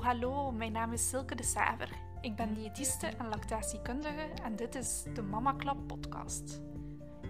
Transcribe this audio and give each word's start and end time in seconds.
Hallo, 0.00 0.52
mijn 0.52 0.72
naam 0.72 0.92
is 0.92 1.08
Silke 1.08 1.34
de 1.34 1.42
Saver. 1.42 1.90
Ik 2.20 2.36
ben 2.36 2.54
diëtiste 2.54 3.06
en 3.06 3.28
lactatiekundige 3.28 4.28
en 4.42 4.56
dit 4.56 4.74
is 4.74 5.04
de 5.14 5.22
Mama 5.22 5.54
Club 5.56 5.86
podcast. 5.86 6.62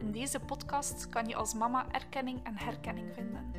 In 0.01 0.13
deze 0.13 0.41
podcast 0.41 1.09
kan 1.09 1.27
je 1.27 1.37
als 1.37 1.55
mama 1.55 1.93
erkenning 1.93 2.45
en 2.45 2.59
herkenning 2.59 3.15
vinden. 3.15 3.53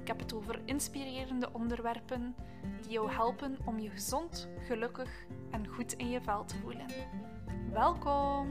Ik 0.00 0.06
heb 0.06 0.18
het 0.18 0.32
over 0.32 0.62
inspirerende 0.64 1.52
onderwerpen 1.52 2.34
die 2.80 2.90
jou 2.90 3.10
helpen 3.10 3.58
om 3.64 3.78
je 3.78 3.90
gezond, 3.90 4.48
gelukkig 4.58 5.26
en 5.50 5.66
goed 5.66 5.92
in 5.92 6.10
je 6.10 6.20
vel 6.20 6.44
te 6.44 6.56
voelen. 6.56 6.86
Welkom! 7.72 8.48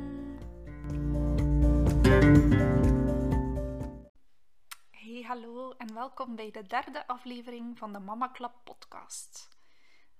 Hey, 4.89 5.23
hallo 5.27 5.71
en 5.77 5.93
welkom 5.93 6.35
bij 6.35 6.51
de 6.51 6.63
derde 6.63 7.07
aflevering 7.07 7.77
van 7.77 7.93
de 7.93 7.99
Mama 7.99 8.31
Club 8.31 8.53
podcast. 8.63 9.58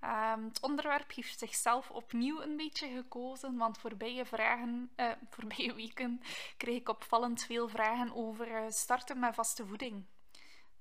Um, 0.04 0.44
het 0.44 0.62
onderwerp 0.62 1.14
heeft 1.14 1.40
zichzelf 1.40 1.92
opnieuw 1.92 2.42
een 2.42 2.58
beetje 2.58 2.88
gekozen, 2.88 3.58
want 3.58 3.78
voorbije, 3.78 4.26
vragen, 4.26 4.92
uh, 4.96 5.12
voorbije 5.30 5.74
weken 5.74 6.22
kreeg 6.58 6.76
ik 6.76 6.90
opvallend 6.90 7.44
veel 7.44 7.70
vragen 7.70 8.16
over 8.16 8.48
uh, 8.52 8.70
starten 8.70 9.20
met 9.20 9.36
vaste 9.36 9.66
voeding. 9.66 10.06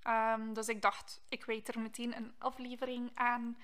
Um, 0.05 0.55
dus 0.55 0.69
ik 0.69 0.83
dacht, 0.83 1.21
ik 1.29 1.45
weet 1.45 1.69
er 1.69 1.81
meteen 1.81 2.17
een 2.17 2.35
aflevering 2.39 3.11
aan. 3.15 3.59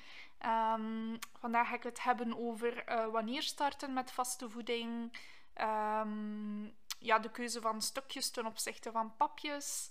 Um, 0.79 1.19
vandaag 1.39 1.69
ga 1.69 1.75
ik 1.75 1.83
het 1.83 2.03
hebben 2.03 2.39
over 2.39 2.89
uh, 2.89 3.07
wanneer 3.07 3.43
starten 3.43 3.93
met 3.93 4.13
vaste 4.13 4.51
voeding. 4.51 5.19
ja, 6.99 7.19
de 7.19 7.31
keuze 7.33 7.61
van 7.61 7.83
stukjes 7.83 8.31
ten 8.31 8.47
opzichte 8.47 8.91
van 8.93 9.17
papjes, 9.17 9.91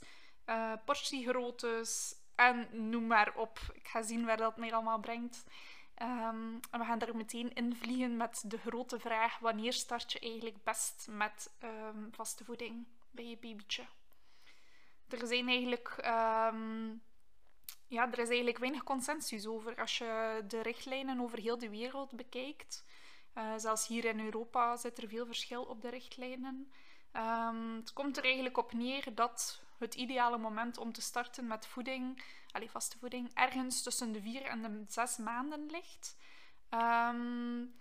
portiegroottes 0.85 2.15
en 2.35 2.89
noem 2.89 3.07
maar 3.07 3.33
op. 3.35 3.59
Ik 3.73 3.87
ga 3.87 4.01
zien 4.01 4.25
waar 4.25 4.37
dat 4.37 4.57
mij 4.57 4.73
allemaal 4.73 4.99
brengt. 4.99 5.43
Um, 6.01 6.59
en 6.71 6.79
we 6.79 6.85
gaan 6.85 6.99
er 6.99 7.15
meteen 7.15 7.53
in 7.53 7.75
vliegen 7.75 8.17
met 8.17 8.43
de 8.45 8.57
grote 8.57 8.99
vraag: 8.99 9.39
wanneer 9.39 9.73
start 9.73 10.11
je 10.11 10.19
eigenlijk 10.19 10.63
best 10.63 11.07
met 11.09 11.53
um, 11.63 12.09
vaste 12.11 12.43
voeding 12.43 12.87
bij 13.11 13.25
je 13.25 13.37
babytje? 13.37 13.85
Er 15.09 15.27
zijn 15.27 15.47
eigenlijk. 15.47 15.97
Um, 15.97 17.01
ja, 17.87 18.11
er 18.11 18.19
is 18.19 18.27
eigenlijk 18.27 18.57
weinig 18.57 18.83
consensus 18.83 19.47
over 19.47 19.75
als 19.75 19.97
je 19.97 20.43
de 20.47 20.61
richtlijnen 20.61 21.19
over 21.19 21.39
heel 21.39 21.57
de 21.57 21.69
wereld 21.69 22.11
bekijkt. 22.11 22.85
Uh, 23.37 23.53
zelfs 23.57 23.87
hier 23.87 24.05
in 24.05 24.19
Europa 24.19 24.77
zit 24.77 24.97
er 24.97 25.07
veel 25.07 25.25
verschil 25.25 25.63
op 25.63 25.81
de 25.81 25.89
richtlijnen. 25.89 26.71
Het 27.77 27.93
komt 27.93 28.17
er 28.17 28.23
eigenlijk 28.23 28.57
op 28.57 28.73
neer 28.73 29.15
dat 29.15 29.62
het 29.79 29.95
ideale 29.95 30.37
moment 30.37 30.77
om 30.77 30.93
te 30.93 31.01
starten 31.01 31.47
met 31.47 31.65
voeding, 31.65 32.23
vaste 32.67 32.97
voeding, 32.97 33.31
ergens 33.33 33.83
tussen 33.83 34.11
de 34.11 34.21
vier 34.21 34.43
en 34.43 34.61
de 34.61 34.83
zes 34.87 35.17
maanden 35.17 35.65
ligt. 35.65 36.15
Um, 36.69 37.75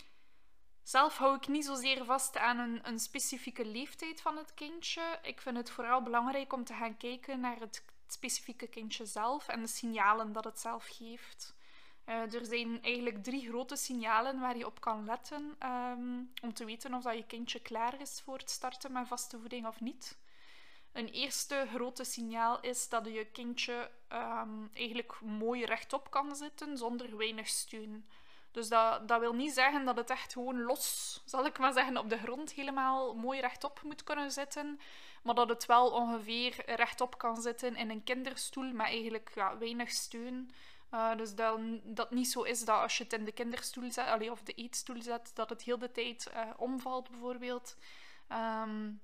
zelf 0.82 1.16
hou 1.16 1.36
ik 1.36 1.48
niet 1.48 1.64
zozeer 1.64 2.04
vast 2.04 2.36
aan 2.36 2.58
een, 2.58 2.88
een, 2.88 2.98
specifieke 2.98 3.64
leeftijd 3.64 4.20
van 4.20 4.36
het 4.36 4.54
kindje. 4.54 5.18
Ik 5.22 5.40
vind 5.40 5.56
het 5.56 5.70
vooral 5.70 6.02
belangrijk 6.02 6.52
om 6.52 6.64
te 6.64 6.74
gaan 6.74 6.96
kijken 6.96 7.40
naar 7.40 7.60
het 7.60 7.84
specifieke 8.06 8.66
kindje 8.66 9.06
zelf 9.06 9.48
en 9.48 9.60
de 9.60 9.68
signalen 9.68 10.32
dat 10.32 10.44
het 10.44 10.60
zelf 10.60 10.86
geeft. 10.90 11.54
Uh, 12.06 12.34
er 12.34 12.46
zijn 12.46 12.82
eigenlijk 12.82 13.22
drie 13.24 13.48
grote 13.48 13.76
signalen 13.76 14.40
waar 14.40 14.56
je 14.56 14.66
op 14.66 14.80
kan 14.80 15.04
letten 15.04 15.56
um, 15.66 16.32
om 16.42 16.54
te 16.54 16.64
weten 16.64 16.94
of 16.94 17.02
dat 17.02 17.16
je 17.16 17.26
kindje 17.26 17.60
klaar 17.60 18.00
is 18.00 18.20
voor 18.24 18.38
het 18.38 18.50
starten 18.50 18.92
met 18.92 19.08
vaste 19.08 19.38
voeding 19.38 19.66
of 19.66 19.80
niet. 19.80 20.18
Een 20.92 21.08
eerste 21.08 21.66
grote 21.74 22.04
signaal 22.04 22.60
is 22.60 22.88
dat 22.88 23.06
je 23.06 23.24
kindje 23.24 23.90
um, 24.12 24.70
eigenlijk 24.72 25.20
mooi 25.20 25.64
rechtop 25.64 26.10
kan 26.10 26.36
zitten 26.36 26.78
zonder 26.78 27.16
weinig 27.16 27.48
steun. 27.48 28.06
Dus 28.50 28.68
dat, 28.68 29.08
dat 29.08 29.20
wil 29.20 29.32
niet 29.32 29.52
zeggen 29.52 29.84
dat 29.84 29.96
het 29.96 30.10
echt 30.10 30.32
gewoon 30.32 30.62
los, 30.62 31.22
zal 31.24 31.47
ik 31.47 31.58
maar 31.58 31.72
zeggen, 31.72 31.97
op 31.97 32.08
de 32.08 32.19
grond 32.19 32.52
helemaal 32.52 33.14
mooi 33.14 33.41
rechtop 33.41 33.81
moet 33.82 34.04
kunnen 34.04 34.31
zitten. 34.31 34.81
Maar 35.22 35.34
dat 35.34 35.48
het 35.48 35.66
wel 35.66 35.91
ongeveer 35.91 36.62
rechtop 36.66 37.19
kan 37.19 37.42
zitten 37.42 37.76
in 37.76 37.91
een 37.91 38.04
kinderstoel 38.04 38.72
met 38.72 38.86
eigenlijk 38.86 39.32
weinig 39.58 39.91
steun. 39.91 40.50
Uh, 40.94 41.16
dus 41.16 41.34
dat, 41.34 41.60
dat 41.82 42.10
niet 42.10 42.28
zo 42.31 42.42
is 42.42 42.64
dat 42.64 42.81
als 42.81 42.97
je 42.97 43.04
het 43.04 43.12
in 43.12 43.25
de 43.25 43.32
kinderstoel 43.32 43.91
zet, 43.91 44.06
allee, 44.06 44.31
of 44.31 44.42
de 44.42 44.52
eetstoel 44.52 45.02
zet, 45.02 45.31
dat 45.34 45.48
het 45.50 45.62
heel 45.62 45.78
de 45.78 45.92
tijd 45.92 46.31
uh, 46.34 46.50
omvalt 46.56 47.10
bijvoorbeeld. 47.10 47.76
Um, 48.62 49.00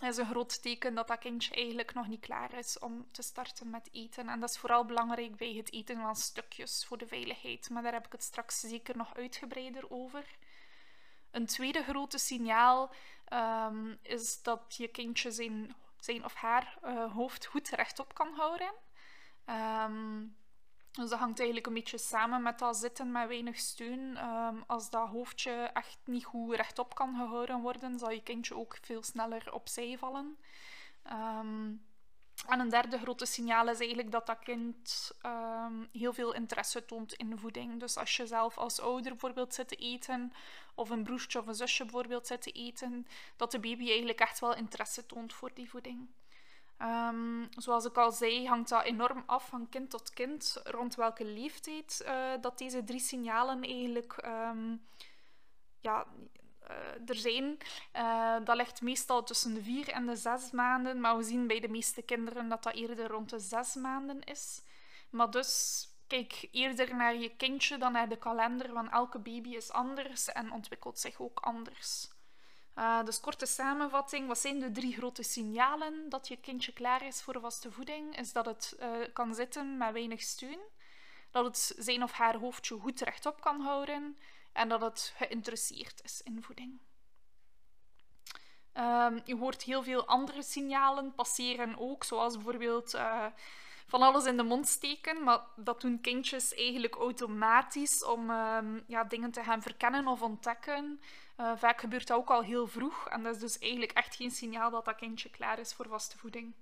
is 0.00 0.16
een 0.16 0.26
groot 0.26 0.62
teken 0.62 0.94
dat 0.94 1.08
dat 1.08 1.18
kindje 1.18 1.54
eigenlijk 1.54 1.94
nog 1.94 2.06
niet 2.06 2.20
klaar 2.20 2.54
is 2.54 2.78
om 2.78 3.08
te 3.12 3.22
starten 3.22 3.70
met 3.70 3.88
eten. 3.92 4.28
En 4.28 4.40
dat 4.40 4.50
is 4.50 4.58
vooral 4.58 4.84
belangrijk 4.84 5.36
bij 5.36 5.52
het 5.52 5.72
eten 5.72 5.96
van 5.96 6.16
stukjes 6.16 6.84
voor 6.86 6.98
de 6.98 7.06
veiligheid. 7.06 7.70
Maar 7.70 7.82
daar 7.82 7.92
heb 7.92 8.06
ik 8.06 8.12
het 8.12 8.22
straks 8.22 8.60
zeker 8.60 8.96
nog 8.96 9.14
uitgebreider 9.14 9.90
over. 9.90 10.24
Een 11.30 11.46
tweede 11.46 11.82
grote 11.82 12.18
signaal 12.18 12.92
um, 13.32 13.98
is 14.02 14.42
dat 14.42 14.74
je 14.76 14.88
kindje 14.88 15.30
zijn, 15.30 15.74
zijn 16.00 16.24
of 16.24 16.34
haar 16.34 16.78
uh, 16.84 17.12
hoofd 17.12 17.46
goed 17.46 17.68
rechtop 17.68 18.14
kan 18.14 18.34
houden. 18.34 18.72
Um, 19.46 20.36
dus 20.98 21.10
dat 21.10 21.18
hangt 21.18 21.38
eigenlijk 21.38 21.66
een 21.66 21.74
beetje 21.74 21.98
samen 21.98 22.42
met 22.42 22.58
dat 22.58 22.76
zitten 22.76 23.12
met 23.12 23.28
weinig 23.28 23.58
steun. 23.58 24.24
Um, 24.24 24.64
als 24.66 24.90
dat 24.90 25.08
hoofdje 25.08 25.50
echt 25.52 25.98
niet 26.04 26.24
goed 26.24 26.54
rechtop 26.54 26.94
kan 26.94 27.14
gehouden 27.14 27.60
worden, 27.60 27.98
zal 27.98 28.10
je 28.10 28.22
kindje 28.22 28.56
ook 28.56 28.78
veel 28.80 29.02
sneller 29.02 29.52
opzij 29.52 29.98
vallen. 29.98 30.38
Um, 31.12 31.86
en 32.46 32.60
een 32.60 32.68
derde 32.68 32.98
grote 32.98 33.26
signaal 33.26 33.68
is 33.68 33.78
eigenlijk 33.78 34.10
dat 34.10 34.26
dat 34.26 34.38
kind 34.38 35.10
um, 35.26 35.88
heel 35.92 36.12
veel 36.12 36.34
interesse 36.34 36.84
toont 36.84 37.12
in 37.12 37.38
voeding. 37.38 37.80
Dus 37.80 37.96
als 37.96 38.16
je 38.16 38.26
zelf 38.26 38.58
als 38.58 38.80
ouder 38.80 39.10
bijvoorbeeld 39.10 39.54
zit 39.54 39.68
te 39.68 39.76
eten, 39.76 40.32
of 40.74 40.90
een 40.90 41.02
broertje 41.02 41.38
of 41.38 41.46
een 41.46 41.54
zusje 41.54 41.82
bijvoorbeeld 41.84 42.26
zit 42.26 42.42
te 42.42 42.50
eten, 42.50 43.06
dat 43.36 43.50
de 43.50 43.60
baby 43.60 43.86
eigenlijk 43.88 44.20
echt 44.20 44.38
wel 44.40 44.54
interesse 44.54 45.06
toont 45.06 45.32
voor 45.32 45.50
die 45.54 45.70
voeding. 45.70 46.08
Um, 46.82 47.48
zoals 47.50 47.84
ik 47.84 47.96
al 47.96 48.12
zei, 48.12 48.46
hangt 48.46 48.68
dat 48.68 48.84
enorm 48.84 49.22
af 49.26 49.48
van 49.48 49.68
kind 49.68 49.90
tot 49.90 50.10
kind, 50.10 50.60
rond 50.64 50.94
welke 50.94 51.24
leeftijd 51.24 52.02
uh, 52.06 52.32
dat 52.40 52.58
deze 52.58 52.84
drie 52.84 53.00
signalen 53.00 53.62
eigenlijk 53.62 54.22
um, 54.24 54.86
ja, 55.80 56.06
uh, 56.70 57.08
er 57.08 57.14
zijn. 57.14 57.58
Uh, 57.96 58.36
dat 58.44 58.56
ligt 58.56 58.82
meestal 58.82 59.22
tussen 59.22 59.54
de 59.54 59.62
vier 59.62 59.88
en 59.88 60.06
de 60.06 60.16
zes 60.16 60.50
maanden, 60.50 61.00
maar 61.00 61.16
we 61.16 61.22
zien 61.22 61.46
bij 61.46 61.60
de 61.60 61.68
meeste 61.68 62.02
kinderen 62.02 62.48
dat 62.48 62.62
dat 62.62 62.74
eerder 62.74 63.08
rond 63.08 63.30
de 63.30 63.38
zes 63.38 63.74
maanden 63.74 64.22
is. 64.22 64.62
Maar 65.10 65.30
dus 65.30 65.84
kijk 66.06 66.48
eerder 66.50 66.96
naar 66.96 67.16
je 67.16 67.36
kindje 67.36 67.78
dan 67.78 67.92
naar 67.92 68.08
de 68.08 68.18
kalender, 68.18 68.72
want 68.72 68.90
elke 68.90 69.18
baby 69.18 69.48
is 69.48 69.72
anders 69.72 70.32
en 70.32 70.52
ontwikkelt 70.52 70.98
zich 70.98 71.20
ook 71.20 71.40
anders. 71.40 72.08
Uh, 72.78 73.04
dus 73.04 73.20
korte 73.20 73.46
samenvatting, 73.46 74.26
wat 74.26 74.38
zijn 74.38 74.58
de 74.58 74.70
drie 74.70 74.94
grote 74.94 75.22
signalen 75.22 76.08
dat 76.08 76.28
je 76.28 76.36
kindje 76.36 76.72
klaar 76.72 77.06
is 77.06 77.22
voor 77.22 77.40
vaste 77.40 77.72
voeding? 77.72 78.18
Is 78.18 78.32
dat 78.32 78.46
het 78.46 78.76
uh, 78.80 78.88
kan 79.12 79.34
zitten 79.34 79.76
met 79.76 79.92
weinig 79.92 80.20
steun, 80.20 80.58
dat 81.30 81.44
het 81.44 81.74
zijn 81.78 82.02
of 82.02 82.12
haar 82.12 82.36
hoofdje 82.36 82.78
goed 82.78 83.00
rechtop 83.00 83.40
kan 83.40 83.60
houden 83.60 84.18
en 84.52 84.68
dat 84.68 84.80
het 84.80 85.14
geïnteresseerd 85.16 86.00
is 86.04 86.22
in 86.22 86.42
voeding. 86.42 86.78
Um, 88.74 89.20
je 89.24 89.36
hoort 89.36 89.62
heel 89.62 89.82
veel 89.82 90.06
andere 90.06 90.42
signalen 90.42 91.14
passeren 91.14 91.78
ook, 91.78 92.04
zoals 92.04 92.34
bijvoorbeeld 92.34 92.94
uh, 92.94 93.26
van 93.86 94.02
alles 94.02 94.24
in 94.24 94.36
de 94.36 94.42
mond 94.42 94.68
steken, 94.68 95.22
maar 95.22 95.40
dat 95.56 95.80
doen 95.80 96.00
kindjes 96.00 96.54
eigenlijk 96.54 96.94
automatisch 96.94 98.04
om 98.04 98.30
um, 98.30 98.84
ja, 98.86 99.04
dingen 99.04 99.30
te 99.30 99.42
gaan 99.42 99.62
verkennen 99.62 100.06
of 100.06 100.22
ontdekken. 100.22 101.00
Uh, 101.40 101.52
vaak 101.56 101.80
gebeurt 101.80 102.06
dat 102.06 102.16
ook 102.16 102.30
al 102.30 102.42
heel 102.42 102.66
vroeg 102.66 103.08
en 103.08 103.22
dat 103.22 103.34
is 103.34 103.40
dus 103.40 103.58
eigenlijk 103.58 103.92
echt 103.92 104.14
geen 104.14 104.30
signaal 104.30 104.70
dat 104.70 104.84
dat 104.84 104.96
kindje 104.96 105.30
klaar 105.30 105.58
is 105.58 105.72
voor 105.72 105.88
vaste 105.88 106.18
voeding. 106.18 106.54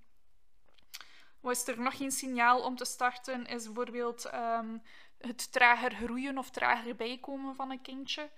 Wat 1.40 1.56
is 1.56 1.68
er 1.68 1.80
nog 1.80 1.96
geen 1.96 2.10
signaal 2.10 2.62
om 2.62 2.76
te 2.76 2.84
starten, 2.84 3.46
is 3.46 3.64
bijvoorbeeld 3.64 4.34
um, 4.34 4.82
het 5.18 5.52
trager 5.52 5.94
groeien 5.94 6.38
of 6.38 6.50
trager 6.50 6.96
bijkomen 6.96 7.54
van 7.54 7.70
een 7.70 7.82
kindje. 7.82 8.30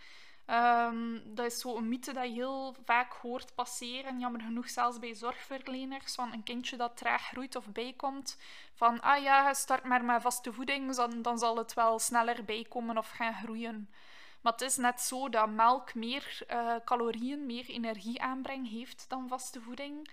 Um, 0.46 1.34
dat 1.34 1.46
is 1.46 1.60
zo'n 1.60 1.88
mythe 1.88 2.12
dat 2.12 2.24
je 2.24 2.32
heel 2.32 2.76
vaak 2.84 3.12
hoort 3.12 3.54
passeren, 3.54 4.18
jammer 4.18 4.40
genoeg 4.40 4.70
zelfs 4.70 4.98
bij 4.98 5.14
zorgverleners, 5.14 6.14
van 6.14 6.32
een 6.32 6.42
kindje 6.42 6.76
dat 6.76 6.96
traag 6.96 7.22
groeit 7.22 7.56
of 7.56 7.72
bijkomt. 7.72 8.38
Van, 8.74 9.00
ah 9.00 9.22
ja, 9.22 9.54
start 9.54 9.84
maar 9.84 10.04
met 10.04 10.22
vaste 10.22 10.52
voeding, 10.52 10.94
dan, 10.94 11.22
dan 11.22 11.38
zal 11.38 11.56
het 11.56 11.74
wel 11.74 11.98
sneller 11.98 12.44
bijkomen 12.44 12.98
of 12.98 13.10
gaan 13.10 13.34
groeien. 13.34 13.90
Maar 14.40 14.52
het 14.52 14.61
is 14.62 14.76
net 14.76 15.00
zo 15.00 15.29
dat 15.29 15.49
melk 15.49 15.94
meer 15.94 16.46
uh, 16.50 16.75
calorieën, 16.85 17.46
meer 17.46 17.69
energieaanbreng 17.69 18.70
heeft 18.70 19.05
dan 19.08 19.29
vaste 19.29 19.61
voeding. 19.61 20.11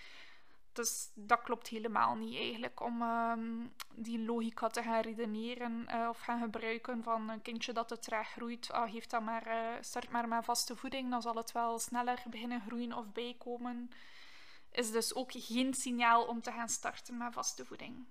Dus 0.76 1.12
dat 1.14 1.42
klopt 1.42 1.68
helemaal 1.68 2.16
niet 2.16 2.36
eigenlijk 2.36 2.82
om 2.82 3.02
um, 3.02 3.74
die 3.94 4.20
logica 4.20 4.68
te 4.68 4.82
gaan 4.82 5.02
redeneren 5.02 5.88
uh, 5.90 6.08
of 6.10 6.20
gaan 6.20 6.40
gebruiken 6.40 7.04
van 7.04 7.30
een 7.30 7.42
kindje 7.42 7.74
dat 7.74 7.88
te 7.88 8.00
traag 8.00 8.30
groeit. 8.30 8.72
Ah, 8.72 8.92
heeft 8.92 9.10
dat 9.10 9.22
maar, 9.22 9.48
uh, 9.48 9.82
start 9.82 10.10
maar 10.10 10.28
met 10.28 10.46
vaste 10.46 10.76
voeding, 10.76 11.10
dan 11.10 11.22
zal 11.22 11.36
het 11.36 11.52
wel 11.52 11.80
sneller 11.80 12.24
beginnen 12.30 12.62
groeien 12.62 12.94
of 12.94 13.12
bijkomen. 13.12 13.90
Is 14.72 14.92
dus 14.92 15.16
ook 15.16 15.32
geen 15.34 15.74
signaal 15.74 16.26
om 16.26 16.42
te 16.42 16.52
gaan 16.52 16.70
starten 16.70 17.18
met 17.18 17.34
vaste 17.34 17.66
voeding. 17.66 18.06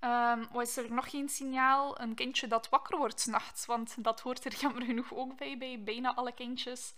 Um, 0.00 0.48
wat 0.52 0.66
is 0.66 0.76
er 0.76 0.92
nog 0.92 1.10
geen 1.10 1.28
signaal? 1.28 2.00
Een 2.00 2.14
kindje 2.14 2.46
dat 2.46 2.68
wakker 2.68 2.98
wordt 2.98 3.20
s'nachts. 3.20 3.66
Want 3.66 4.04
dat 4.04 4.20
hoort 4.20 4.44
er 4.44 4.54
jammer 4.54 4.82
genoeg 4.82 5.14
ook 5.14 5.36
bij, 5.36 5.58
bij 5.58 5.82
bijna 5.84 6.14
alle 6.14 6.32
kindjes. 6.32 6.94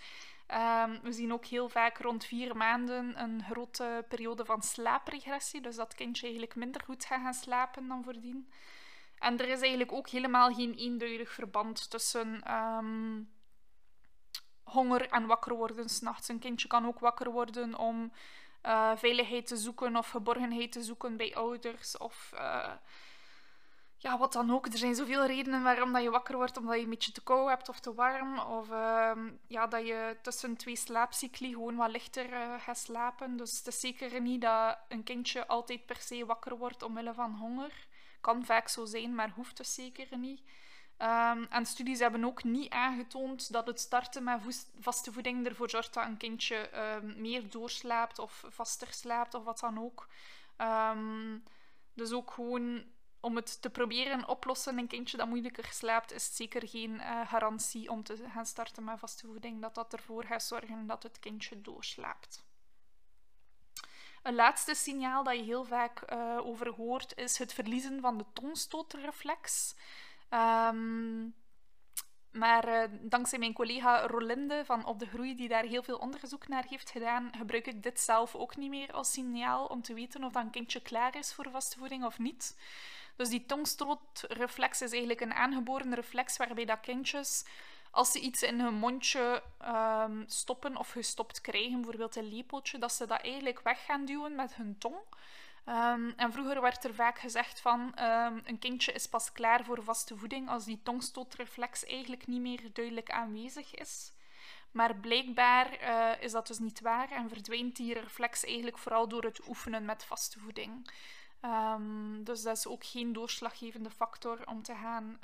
Um, 0.55 1.01
we 1.03 1.13
zien 1.13 1.33
ook 1.33 1.45
heel 1.45 1.69
vaak 1.69 1.99
rond 1.99 2.25
vier 2.25 2.57
maanden 2.57 3.23
een 3.23 3.45
grote 3.51 4.05
periode 4.09 4.45
van 4.45 4.63
slaapregressie. 4.63 5.61
Dus 5.61 5.77
dat 5.77 5.95
kindje 5.95 6.23
eigenlijk 6.23 6.57
minder 6.57 6.83
goed 6.85 7.05
gaat 7.05 7.21
gaan 7.21 7.35
slapen 7.35 7.89
dan 7.89 8.05
voordien. 8.05 8.53
En 9.19 9.39
er 9.39 9.49
is 9.49 9.61
eigenlijk 9.61 9.93
ook 9.93 10.09
helemaal 10.09 10.55
geen 10.55 10.75
eenduidig 10.75 11.33
verband 11.33 11.91
tussen 11.91 12.55
um, 12.55 13.31
honger 14.63 15.11
en 15.11 15.27
wakker 15.27 15.55
worden 15.55 15.89
s'nachts. 15.89 16.29
Een 16.29 16.39
kindje 16.39 16.69
kan 16.69 16.87
ook 16.87 16.99
wakker 16.99 17.31
worden 17.31 17.79
om 17.79 18.13
uh, 18.67 18.97
veiligheid 18.97 19.47
te 19.47 19.57
zoeken 19.57 19.97
of 19.97 20.11
geborgenheid 20.11 20.73
te 20.73 20.83
zoeken 20.83 21.17
bij 21.17 21.35
ouders. 21.35 21.97
Of 21.97 22.33
uh, 22.35 22.73
ja, 23.97 24.19
wat 24.19 24.33
dan 24.33 24.51
ook. 24.51 24.67
Er 24.67 24.79
zijn 24.79 24.95
zoveel 24.95 25.27
redenen 25.27 25.63
waarom 25.63 25.93
dat 25.93 26.03
je 26.03 26.11
wakker 26.11 26.37
wordt. 26.37 26.57
Omdat 26.57 26.75
je 26.75 26.83
een 26.83 26.91
beetje 26.91 27.13
te 27.13 27.23
kou 27.23 27.49
hebt 27.49 27.69
of 27.69 27.81
te 27.81 27.95
warm. 27.95 28.39
Of 28.39 28.71
uh, 28.71 29.13
ja, 29.47 29.67
dat 29.67 29.87
je 29.87 30.17
tussen 30.23 30.57
twee 30.57 30.77
slaapcycli 30.77 31.53
gewoon 31.53 31.77
wat 31.77 31.91
lichter 31.91 32.31
uh, 32.31 32.55
gaat 32.61 32.79
slapen. 32.79 33.37
Dus 33.37 33.59
het 33.59 33.67
is 33.67 33.81
zeker 33.81 34.21
niet 34.21 34.41
dat 34.41 34.79
een 34.89 35.03
kindje 35.03 35.47
altijd 35.47 35.87
per 35.87 35.97
se 36.01 36.27
wakker 36.27 36.57
wordt 36.57 36.83
omwille 36.83 37.15
van 37.15 37.35
honger. 37.35 37.87
Kan 38.21 38.45
vaak 38.45 38.69
zo 38.69 38.85
zijn, 38.85 39.15
maar 39.15 39.31
hoeft 39.31 39.57
dus 39.57 39.75
zeker 39.75 40.19
niet. 40.19 40.43
Um, 41.03 41.47
en 41.51 41.67
studies 41.67 41.99
hebben 41.99 42.25
ook 42.25 42.45
niet 42.45 42.71
aangetoond 42.71 43.53
dat 43.53 43.67
het 43.67 43.81
starten 43.81 44.25
met 44.25 44.67
vaste 44.81 45.13
voeding 45.13 45.47
ervoor 45.47 45.71
zorgt 45.71 45.95
dat 45.95 46.05
een 46.05 46.17
kindje 46.17 46.71
um, 46.79 47.21
meer 47.21 47.51
doorslaapt 47.51 48.19
of 48.19 48.45
vaster 48.49 48.93
slaapt 48.93 49.35
of 49.35 49.45
wat 49.45 49.59
dan 49.61 49.79
ook. 49.79 50.09
Um, 50.57 51.43
dus 51.95 52.13
ook 52.13 52.31
gewoon 52.31 52.85
om 53.21 53.37
het 53.37 53.63
te 53.63 53.71
proberen 53.71 54.29
oplossen, 54.29 54.79
een 54.79 54.87
kindje 54.87 55.17
dat 55.17 55.29
moeilijker 55.29 55.67
slaapt, 55.73 56.13
is 56.13 56.37
zeker 56.37 56.69
geen 56.69 56.91
uh, 56.91 57.29
garantie 57.29 57.91
om 57.91 58.03
te 58.03 58.29
gaan 58.33 58.47
starten 58.47 58.85
met 58.85 58.99
vaste 58.99 59.27
voeding. 59.27 59.63
Dat 59.63 59.75
dat 59.75 59.93
ervoor 59.93 60.25
gaat 60.25 60.43
zorgen 60.43 60.87
dat 60.87 61.03
het 61.03 61.19
kindje 61.19 61.61
doorslaapt. 61.61 62.47
Een 64.23 64.35
laatste 64.35 64.75
signaal 64.75 65.25
dat 65.25 65.37
je 65.37 65.43
heel 65.43 65.65
vaak 65.65 66.13
uh, 66.13 66.39
over 66.43 66.69
hoort 66.69 67.17
is 67.17 67.39
het 67.39 67.53
verliezen 67.53 68.01
van 68.01 68.19
de 68.19 68.25
tongstootreflex. 68.33 69.75
Um, 70.31 71.35
maar 72.31 72.69
uh, 72.69 72.99
dankzij 73.01 73.39
mijn 73.39 73.53
collega 73.53 74.07
Rolinde 74.07 74.65
van 74.65 74.85
Op 74.85 74.99
de 74.99 75.07
Groei, 75.07 75.35
die 75.35 75.49
daar 75.49 75.65
heel 75.65 75.83
veel 75.83 75.99
onderzoek 75.99 76.49
naar 76.49 76.65
heeft 76.69 76.91
gedaan, 76.91 77.31
gebruik 77.37 77.67
ik 77.67 77.83
dit 77.83 78.01
zelf 78.01 78.35
ook 78.35 78.57
niet 78.57 78.71
meer 78.71 78.93
als 78.93 79.13
signaal 79.13 79.67
om 79.67 79.83
te 79.83 79.95
weten 79.95 80.25
of 80.25 80.33
dat 80.33 80.51
kindje 80.51 80.83
klaar 80.83 81.17
is 81.17 81.33
voor 81.35 81.51
vaste 81.51 81.79
voeding 81.79 82.05
of 82.05 82.19
niet. 82.19 82.59
Dus 83.17 83.29
die 83.29 83.47
tongstrootreflex 83.47 84.83
is 84.83 84.91
eigenlijk 84.91 85.21
een 85.21 85.35
aangeboren 85.35 85.95
reflex 85.95 86.37
waarbij 86.37 86.65
dat 86.65 86.81
kindjes, 86.81 87.45
als 87.91 88.13
ze 88.13 88.21
iets 88.21 88.43
in 88.43 88.61
hun 88.61 88.75
mondje 88.75 89.43
um, 89.65 90.25
stoppen 90.27 90.77
of 90.77 90.91
gestopt 90.91 91.41
krijgen, 91.41 91.75
bijvoorbeeld 91.75 92.17
een 92.17 92.35
lepeltje, 92.35 92.79
dat 92.79 92.93
ze 92.93 93.07
dat 93.07 93.21
eigenlijk 93.21 93.61
weg 93.61 93.85
gaan 93.85 94.05
duwen 94.05 94.35
met 94.35 94.55
hun 94.55 94.79
tong. 94.79 94.97
Um, 95.69 96.13
en 96.17 96.33
vroeger 96.33 96.61
werd 96.61 96.85
er 96.85 96.95
vaak 96.95 97.19
gezegd 97.19 97.61
van 97.61 97.81
um, 97.81 98.41
een 98.45 98.59
kindje 98.59 98.93
is 98.93 99.07
pas 99.07 99.33
klaar 99.33 99.65
voor 99.65 99.83
vaste 99.83 100.17
voeding 100.17 100.49
als 100.49 100.65
die 100.65 100.81
tongstootreflex 100.83 101.85
eigenlijk 101.85 102.27
niet 102.27 102.41
meer 102.41 102.73
duidelijk 102.73 103.11
aanwezig 103.11 103.75
is. 103.75 104.13
Maar 104.71 104.97
blijkbaar 104.97 105.81
uh, 105.83 106.23
is 106.23 106.33
dat 106.33 106.47
dus 106.47 106.59
niet 106.59 106.81
waar 106.81 107.11
en 107.11 107.29
verdwijnt 107.29 107.77
die 107.77 107.95
reflex 107.95 108.45
eigenlijk 108.45 108.79
vooral 108.79 109.09
door 109.09 109.25
het 109.25 109.49
oefenen 109.49 109.85
met 109.85 110.05
vaste 110.05 110.39
voeding. 110.39 110.91
Um, 111.43 112.25
dus 112.25 112.43
dat 112.43 112.57
is 112.57 112.67
ook 112.67 112.85
geen 112.85 113.13
doorslaggevende 113.13 113.91
factor 113.91 114.47
om 114.47 114.63
te 114.63 114.75
gaan 114.75 115.19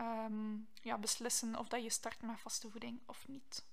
ja, 0.83 0.99
beslissen 0.99 1.59
of 1.59 1.69
dat 1.69 1.83
je 1.83 1.91
start 1.91 2.23
met 2.23 2.41
vaste 2.41 2.71
voeding 2.71 3.01
of 3.07 3.29
niet. 3.29 3.65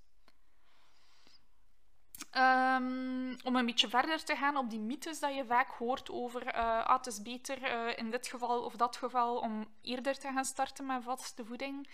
Um, 2.37 3.35
om 3.43 3.55
een 3.55 3.65
beetje 3.65 3.89
verder 3.89 4.23
te 4.23 4.35
gaan 4.35 4.57
op 4.57 4.69
die 4.69 4.79
mythes 4.79 5.19
dat 5.19 5.35
je 5.35 5.45
vaak 5.45 5.71
hoort 5.71 6.11
over 6.11 6.55
uh, 6.55 6.87
het 6.87 7.07
is 7.07 7.21
beter 7.21 7.61
uh, 7.61 7.97
in 7.97 8.11
dit 8.11 8.27
geval 8.27 8.63
of 8.63 8.75
dat 8.75 8.97
geval 8.97 9.37
om 9.37 9.67
eerder 9.81 10.19
te 10.19 10.27
gaan 10.27 10.45
starten 10.45 10.85
met 10.85 11.03
vaste 11.03 11.45
voeding. 11.45 11.87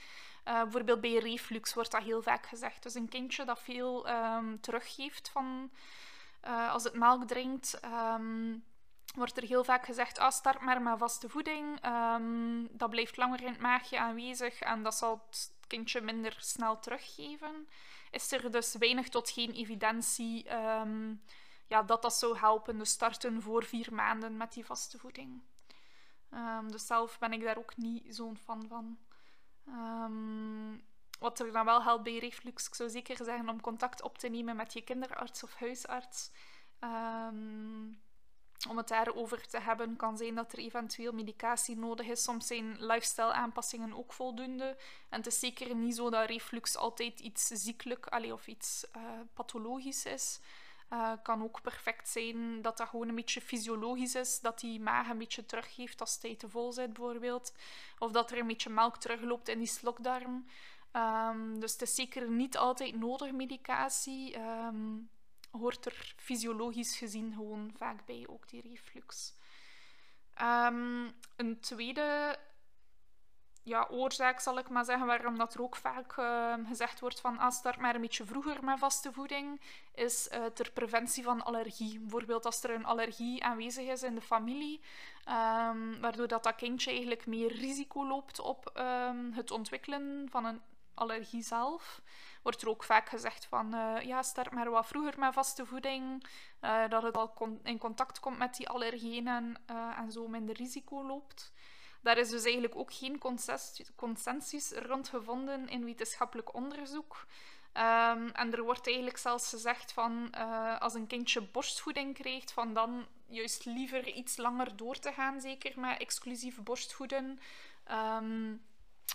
Uh, 0.48 0.62
bijvoorbeeld 0.62 1.02
bij 1.02 1.18
reflux 1.18 1.74
wordt 1.74 1.92
dat 1.92 2.04
heel 2.04 2.22
vaak 2.22 2.46
gezegd. 2.46 2.84
Dus 2.84 2.94
een 2.94 3.10
kindje 3.10 3.46
dat 3.46 3.60
veel 3.60 4.10
um, 4.10 4.62
teruggeeft 4.62 5.30
van 5.30 5.72
als 6.72 6.84
het 6.84 6.94
melk 6.94 7.28
drinkt, 7.28 7.80
um, 8.16 8.64
wordt 9.16 9.38
er 9.38 9.44
heel 9.44 9.64
vaak 9.64 9.86
gezegd, 9.86 10.20
ah, 10.20 10.32
start 10.32 10.62
maar 10.62 10.82
met 10.82 10.98
vaste 10.98 11.30
voeding. 11.30 11.80
dat 12.72 12.90
blijft 12.90 13.18
langer 13.18 13.42
in 13.42 13.48
het 13.48 13.60
maagje 13.60 14.00
aanwezig 14.00 14.60
en 14.60 14.84
dat 14.84 14.96
zal 14.96 15.24
het 15.30 15.52
kindje 15.68 16.02
minder 16.02 16.36
snel 16.40 16.80
teruggeven 16.80 17.68
is 18.12 18.32
er 18.32 18.52
dus 18.52 18.76
weinig 18.76 19.10
tot 19.10 19.30
geen 19.30 19.52
evidentie 19.52 20.56
um, 20.56 21.22
ja, 21.68 21.84
dat 21.84 22.02
dat 22.02 22.14
zou 22.14 22.38
helpen. 22.38 22.78
Dus 22.78 22.90
starten 22.90 23.42
voor 23.42 23.64
vier 23.64 23.94
maanden 23.94 24.38
met 24.38 24.54
die 24.54 24.66
vaste 24.66 24.98
voeding. 24.98 25.42
Um, 26.34 26.72
dus 26.72 26.86
zelf 26.86 27.20
ben 27.20 27.34
ik 27.34 27.44
daar 27.44 27.58
ook 27.58 27.78
niet 27.78 28.16
zo'n 28.16 28.38
fan 28.38 28.68
van. 28.68 28.98
Um, 29.68 30.84
wat 31.20 31.40
er 31.40 31.52
dan 31.52 31.66
wel 31.66 31.84
helpt 31.84 32.04
bij 32.04 32.18
reflux, 32.18 32.68
ik 32.68 32.76
zou 32.76 32.90
zeker 32.90 33.16
zeggen 33.26 33.50
om 33.50 33.62
contact 33.62 34.02
op 34.02 34.18
te 34.18 34.28
nemen 34.28 34.56
met 34.56 34.74
je 34.74 34.82
kinderarts 34.82 35.44
of 35.44 35.56
huisarts. 35.56 36.32
Um, 36.80 38.02
om 38.70 38.78
het 38.78 38.88
daarover 38.88 39.48
te 39.48 39.60
hebben. 39.60 39.96
kan 39.96 40.18
zijn 40.18 40.36
dat 40.36 40.52
er 40.52 40.60
eventueel 40.60 41.12
medicatie 41.12 41.78
nodig 41.78 42.08
is. 42.08 42.24
Soms 42.24 42.48
zijn 42.48 42.76
lifestyle-aanpassingen 42.80 43.98
ook 43.98 44.14
voldoende. 44.14 44.78
En 45.10 45.18
het 45.18 45.28
is 45.28 45.40
zeker 45.40 45.76
niet 45.76 45.96
zo 45.96 46.10
dat 46.10 46.30
reflux 46.30 46.78
altijd 46.78 47.20
iets 47.20 47.48
ziekelijk 47.48 48.06
allee, 48.08 48.34
of 48.34 48.48
iets 48.48 48.86
uh, 48.96 49.02
pathologisch 49.34 50.06
is. 50.06 50.40
Uh, 50.94 51.12
kan 51.24 51.44
ook 51.44 51.62
perfect 51.62 52.10
zijn 52.10 52.62
dat 52.62 52.78
dat 52.78 52.88
gewoon 52.90 53.10
een 53.10 53.16
beetje 53.16 53.42
fysiologisch 53.42 54.16
is, 54.16 54.40
dat 54.40 54.60
die 54.60 54.80
maag 54.80 55.10
een 55.10 55.18
beetje 55.18 55.46
teruggeeft 55.46 56.02
als 56.02 56.18
het 56.22 56.40
te 56.40 56.50
vol 56.50 56.72
zit 56.72 56.94
bijvoorbeeld. 56.94 57.54
Of 58.00 58.12
dat 58.12 58.32
er 58.32 58.38
een 58.38 58.48
beetje 58.48 58.70
melk 58.70 58.98
terugloopt 58.98 59.50
in 59.50 59.58
die 59.58 59.68
slokdarm. 59.68 60.46
Um, 60.94 61.60
dus 61.60 61.72
het 61.72 61.82
is 61.82 61.96
zeker 61.96 62.30
niet 62.30 62.58
altijd 62.58 62.96
nodig 62.96 63.32
medicatie. 63.32 64.40
Um, 64.40 65.10
hoort 65.58 65.86
er 65.86 66.14
fysiologisch 66.18 66.98
gezien 66.98 67.34
gewoon 67.34 67.74
vaak 67.78 68.06
bij, 68.06 68.26
ook 68.30 68.50
die 68.50 68.62
reflux. 68.62 69.36
Um, 70.42 71.12
een 71.36 71.60
tweede 71.60 72.38
ja, 73.64 73.88
oorzaak, 73.90 74.40
zal 74.40 74.58
ik 74.58 74.70
maar 74.70 74.86
zeggen, 74.86 75.08
waarom 75.08 75.38
dat 75.38 75.54
er 75.54 75.62
ook 75.62 75.76
vaak 75.76 76.18
uh, 76.18 76.54
gezegd 76.68 77.00
wordt 77.00 77.20
van 77.20 77.38
ah, 77.38 77.52
start 77.52 77.78
maar 77.78 77.96
een 77.96 78.02
beetje 78.02 78.26
vroeger 78.26 78.64
met 78.64 78.80
vaste 78.80 79.14
voeding, 79.14 79.62
is 79.94 80.30
uh, 80.32 80.46
ter 80.46 80.72
preventie 80.72 81.24
van 81.24 81.44
allergie. 81.44 82.00
Bijvoorbeeld 82.00 82.46
als 82.46 82.64
er 82.64 82.70
een 82.70 82.86
allergie 82.86 83.44
aanwezig 83.44 83.88
is 83.88 84.04
in 84.04 84.16
de 84.16 84.22
familie, 84.22 84.82
um, 85.30 86.02
waardoor 86.02 86.28
dat, 86.28 86.56
kindje 86.56 86.92
eigenlijk 86.92 87.26
meer 87.26 87.52
risico 87.52 88.08
loopt 88.08 88.40
op 88.40 88.72
het 89.32 89.52
ontwikkelen 89.52 90.28
van 90.30 90.46
een 90.46 90.62
allergie 90.98 91.42
zelf 91.42 92.02
wordt 92.42 92.62
er 92.62 92.70
ook 92.70 92.84
vaak 92.84 93.10
gezegd 93.10 93.46
van 93.46 93.76
uh, 93.76 94.02
ja, 94.02 94.24
start 94.24 94.52
maar 94.52 94.70
wat 94.70 94.88
vroeger 94.88 95.20
met 95.20 95.34
vaste 95.34 95.66
voeding, 95.66 96.28
uh, 96.62 96.90
dat 96.90 97.04
het 97.04 97.18
al 97.18 97.60
in 97.64 97.78
contact 97.78 98.20
komt 98.20 98.38
met 98.38 98.56
die 98.56 98.70
allergenen 98.70 99.62
uh, 99.72 100.00
en 100.00 100.12
zo 100.12 100.28
minder 100.28 100.56
risico 100.56 101.06
loopt. 101.06 101.52
Daar 102.02 102.18
is 102.18 102.30
dus 102.30 102.44
eigenlijk 102.44 102.76
ook 102.76 102.94
geen 102.94 103.20
consensus 103.96 104.72
rond 104.72 105.10
gevonden 105.10 105.70
in 105.70 105.86
wetenschappelijk 105.86 106.54
onderzoek. 106.54 107.26
Um, 107.74 108.30
en 108.30 108.54
er 108.54 108.64
wordt 108.64 108.88
eigenlijk 108.88 109.18
zelfs 109.18 109.50
gezegd 109.50 109.92
van 109.92 110.32
als 110.80 110.94
een 110.94 111.08
kindje 111.08 111.42
borstvoeding 111.42 112.14
krijgt, 112.14 112.52
van 112.52 112.74
dan 112.74 113.06
juist 113.28 113.66
liever 113.66 114.08
iets 114.08 114.38
langer 114.38 114.76
door 114.76 115.00
te 115.00 115.12
gaan, 115.12 115.42
zeker 115.42 115.80
met 115.80 116.00
exclusief 116.00 116.64
borstvoeden. 116.64 117.40
Um, 117.92 118.62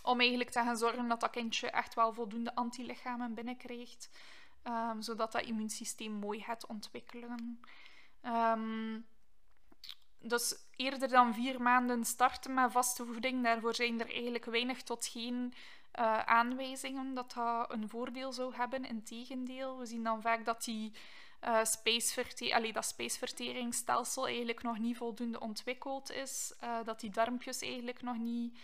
om 0.02 0.20
eigenlijk 0.20 0.50
te 0.50 0.58
gaan 0.58 0.76
zorgen 0.76 1.08
dat 1.08 1.20
dat 1.20 1.30
kindje 1.30 1.70
echt 1.70 1.94
wel 1.94 2.12
voldoende 2.12 2.54
antilichamen 2.54 3.34
binnenkrijgt. 3.34 4.10
Um, 4.64 5.02
zodat 5.02 5.32
dat 5.32 5.42
immuunsysteem 5.42 6.12
mooi 6.12 6.40
gaat 6.40 6.66
ontwikkelen. 6.66 7.60
Um, 8.22 9.06
dus 10.18 10.54
eerder 10.76 11.08
dan 11.08 11.34
vier 11.34 11.62
maanden 11.62 12.04
starten 12.04 12.54
met 12.54 12.72
vaste 12.72 13.04
voeding, 13.04 13.42
daarvoor 13.42 13.74
zijn 13.74 14.00
er 14.00 14.10
eigenlijk 14.10 14.44
weinig 14.44 14.82
tot 14.82 15.06
geen 15.06 15.54
uh, 15.98 16.18
aanwijzingen 16.18 17.14
dat 17.14 17.32
dat 17.32 17.72
een 17.72 17.88
voordeel 17.88 18.32
zou 18.32 18.54
hebben. 18.54 18.84
Integendeel, 18.84 19.78
we 19.78 19.86
zien 19.86 20.02
dan 20.02 20.22
vaak 20.22 20.44
dat 20.44 20.64
die 20.64 20.92
uh, 21.44 21.64
spijsverte 21.64 22.70
dat 22.72 22.84
spijsverteringsstelsel 22.84 24.26
eigenlijk 24.26 24.62
nog 24.62 24.78
niet 24.78 24.96
voldoende 24.96 25.40
ontwikkeld 25.40 26.10
is. 26.10 26.54
Uh, 26.64 26.76
dat 26.84 27.00
die 27.00 27.10
darmpjes 27.10 27.60
eigenlijk 27.60 28.02
nog 28.02 28.16
niet 28.18 28.58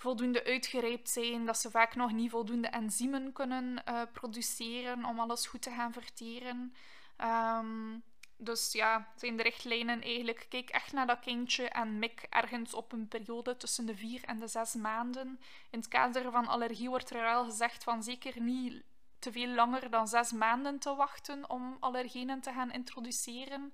voldoende 0.00 0.44
uitgerijpt 0.44 1.08
zijn, 1.08 1.46
dat 1.46 1.58
ze 1.58 1.70
vaak 1.70 1.94
nog 1.94 2.12
niet 2.12 2.30
voldoende 2.30 2.68
enzymen 2.68 3.32
kunnen 3.32 3.82
uh, 3.88 4.02
produceren 4.12 5.04
om 5.04 5.20
alles 5.20 5.46
goed 5.46 5.62
te 5.62 5.70
gaan 5.70 5.92
verteren. 5.92 6.74
Um, 7.18 8.02
Dus 8.40 8.72
ja, 8.72 9.08
zijn 9.16 9.36
de 9.36 9.42
richtlijnen 9.42 10.02
eigenlijk, 10.02 10.46
kijk 10.48 10.70
echt 10.70 10.92
naar 10.92 11.06
dat 11.06 11.20
kindje 11.20 11.68
en 11.68 11.98
mik 11.98 12.26
ergens 12.30 12.74
op 12.74 12.92
een 12.92 13.08
periode 13.08 13.56
tussen 13.56 13.86
de 13.86 13.94
vier 13.94 14.24
en 14.24 14.38
de 14.38 14.46
zes 14.46 14.74
maanden. 14.74 15.40
In 15.70 15.78
het 15.78 15.88
kader 15.88 16.30
van 16.30 16.46
allergie 16.46 16.88
wordt 16.88 17.10
er 17.10 17.22
wel 17.22 17.44
gezegd 17.44 17.84
van 17.84 18.02
zeker 18.02 18.40
niet 18.40 18.82
te 19.18 19.32
veel 19.32 19.48
langer 19.48 19.90
dan 19.90 20.08
zes 20.08 20.32
maanden 20.32 20.78
te 20.78 20.94
wachten 20.94 21.50
om 21.50 21.76
allergenen 21.80 22.40
te 22.40 22.52
gaan 22.52 22.72
introduceren. 22.72 23.72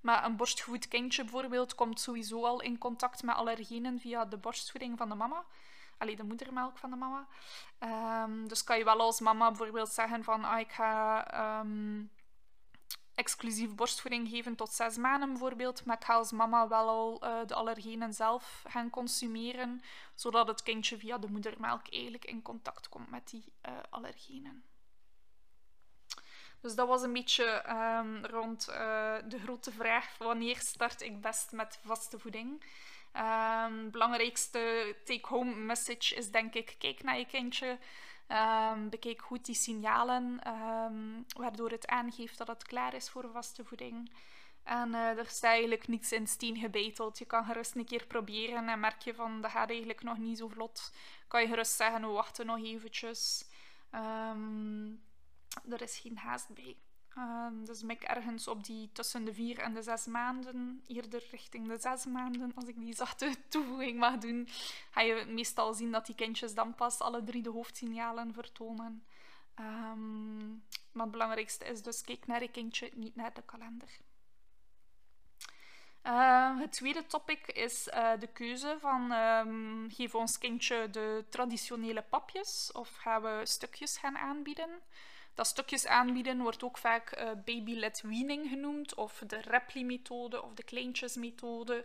Maar 0.00 0.24
een 0.24 0.36
borstgevoed 0.36 0.88
kindje 0.88 1.22
bijvoorbeeld 1.22 1.74
komt 1.74 2.00
sowieso 2.00 2.44
al 2.44 2.60
in 2.60 2.78
contact 2.78 3.22
met 3.22 3.34
allergenen 3.34 4.00
via 4.00 4.24
de 4.24 4.36
borstvoeding 4.36 4.98
van 4.98 5.08
de 5.08 5.14
mama. 5.14 5.44
Allee, 5.98 6.16
de 6.16 6.24
moedermelk 6.24 6.78
van 6.78 6.90
de 6.90 6.96
mama. 6.96 7.26
Um, 8.24 8.48
dus 8.48 8.64
kan 8.64 8.78
je 8.78 8.84
wel 8.84 9.00
als 9.00 9.20
mama 9.20 9.48
bijvoorbeeld 9.48 9.88
zeggen 9.88 10.24
van 10.24 10.44
ah, 10.44 10.58
ik 10.58 10.72
ga 10.72 11.60
um, 11.60 12.10
exclusief 13.14 13.74
borstvoeding 13.74 14.28
geven 14.28 14.56
tot 14.56 14.72
zes 14.72 14.96
maanden 14.96 15.28
bijvoorbeeld. 15.28 15.84
Maar 15.84 15.96
ik 15.96 16.04
ga 16.04 16.14
als 16.14 16.32
mama 16.32 16.68
wel 16.68 16.88
al 16.88 17.24
uh, 17.24 17.46
de 17.46 17.54
allergenen 17.54 18.12
zelf 18.12 18.64
gaan 18.68 18.90
consumeren. 18.90 19.82
Zodat 20.14 20.46
het 20.48 20.62
kindje 20.62 20.98
via 20.98 21.18
de 21.18 21.30
moedermelk 21.30 21.88
eigenlijk 21.92 22.24
in 22.24 22.42
contact 22.42 22.88
komt 22.88 23.10
met 23.10 23.30
die 23.30 23.52
uh, 23.68 23.72
allergenen. 23.90 24.64
Dus 26.60 26.74
dat 26.74 26.88
was 26.88 27.02
een 27.02 27.12
beetje 27.12 27.64
um, 27.68 28.26
rond 28.26 28.68
uh, 28.70 28.76
de 29.24 29.38
grote 29.38 29.72
vraag: 29.72 30.18
wanneer 30.18 30.58
start 30.58 31.02
ik 31.02 31.20
best 31.20 31.52
met 31.52 31.78
vaste 31.84 32.18
voeding? 32.18 32.64
Um, 33.16 33.90
belangrijkste 33.90 34.96
take-home 35.04 35.54
message 35.54 36.14
is 36.14 36.30
denk 36.30 36.54
ik: 36.54 36.74
kijk 36.78 37.02
naar 37.02 37.18
je 37.18 37.26
kindje. 37.26 37.78
Um, 38.72 38.88
bekijk 38.88 39.22
goed 39.22 39.44
die 39.44 39.54
signalen, 39.54 40.40
waardoor 41.36 41.70
het 41.70 41.86
aangeeft 41.86 42.38
dat 42.38 42.46
het 42.46 42.62
klaar 42.62 42.94
is 42.94 43.10
voor 43.10 43.30
vaste 43.32 43.64
voeding. 43.64 44.12
En 44.62 44.88
uh, 44.88 45.18
er 45.18 45.26
is 45.26 45.40
eigenlijk 45.40 45.88
niets 45.88 46.12
in 46.12 46.26
steen 46.26 46.56
gebeteld. 46.56 47.18
Je 47.18 47.24
kan 47.24 47.44
gerust 47.44 47.74
een 47.74 47.84
keer 47.84 48.06
proberen 48.06 48.68
en 48.68 48.80
merk 48.80 49.02
je 49.02 49.14
van 49.14 49.40
dat 49.40 49.50
gaat 49.50 49.70
eigenlijk 49.70 50.02
nog 50.02 50.18
niet 50.18 50.38
zo 50.38 50.48
vlot. 50.48 50.92
Kan 51.28 51.40
je 51.40 51.48
gerust 51.48 51.76
zeggen, 51.76 52.00
we 52.00 52.06
wachten 52.06 52.46
nog 52.46 52.64
eventjes. 52.64 53.44
Um, 53.94 55.02
er 55.68 55.82
is 55.82 55.98
geen 55.98 56.18
haast 56.18 56.54
bij. 56.54 56.76
Um, 57.18 57.64
dus 57.64 57.82
ik 57.82 58.02
ergens 58.02 58.48
op 58.48 58.64
die 58.64 58.90
tussen 58.92 59.24
de 59.24 59.34
vier 59.34 59.58
en 59.58 59.74
de 59.74 59.82
zes 59.82 60.06
maanden, 60.06 60.82
eerder 60.86 61.26
richting 61.30 61.68
de 61.68 61.78
zes 61.78 62.04
maanden, 62.04 62.52
als 62.54 62.64
ik 62.64 62.78
die 62.78 62.94
zachte 62.94 63.34
toevoeging 63.48 63.98
mag 63.98 64.18
doen, 64.18 64.48
ga 64.90 65.00
je 65.00 65.24
meestal 65.28 65.74
zien 65.74 65.92
dat 65.92 66.06
die 66.06 66.14
kindjes 66.14 66.54
dan 66.54 66.74
pas 66.74 66.98
alle 66.98 67.24
drie 67.24 67.42
de 67.42 67.50
hoofdsignalen 67.50 68.32
vertonen. 68.32 69.04
Um, 69.60 70.64
maar 70.92 71.02
het 71.02 71.10
belangrijkste 71.10 71.64
is 71.64 71.82
dus 71.82 72.02
kijk 72.02 72.26
naar 72.26 72.42
je 72.42 72.50
kindje, 72.50 72.90
niet 72.94 73.16
naar 73.16 73.34
de 73.34 73.42
kalender. 73.42 73.88
Uh, 76.06 76.58
het 76.60 76.72
tweede 76.72 77.06
topic 77.06 77.46
is 77.46 77.88
uh, 77.88 78.12
de 78.18 78.26
keuze 78.26 78.76
van 78.80 79.12
we 80.12 80.18
ons 80.18 80.38
kindje 80.38 80.90
de 80.90 81.24
traditionele 81.28 82.02
papjes 82.02 82.72
of 82.72 82.96
gaan 82.96 83.22
we 83.22 83.40
stukjes 83.44 83.98
gaan 83.98 84.18
aanbieden. 84.18 84.70
Dat 85.40 85.48
stukjes 85.48 85.86
aanbieden 85.86 86.40
wordt 86.40 86.62
ook 86.62 86.78
vaak 86.78 87.18
uh, 87.18 87.28
baby-led 87.44 88.00
weaning 88.04 88.48
genoemd, 88.48 88.94
of 88.94 89.22
de 89.26 89.40
Repli-methode 89.40 90.42
of 90.42 90.54
de 90.54 90.62
kleintjesmethode. 90.62 91.74
Um, 91.74 91.84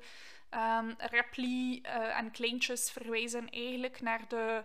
ehm, 0.49 0.93
Repli 0.97 1.81
uh, 1.81 2.17
en 2.17 2.31
kleintjes 2.31 2.91
verwijzen 2.91 3.49
eigenlijk 3.49 4.01
naar 4.01 4.27
de. 4.27 4.63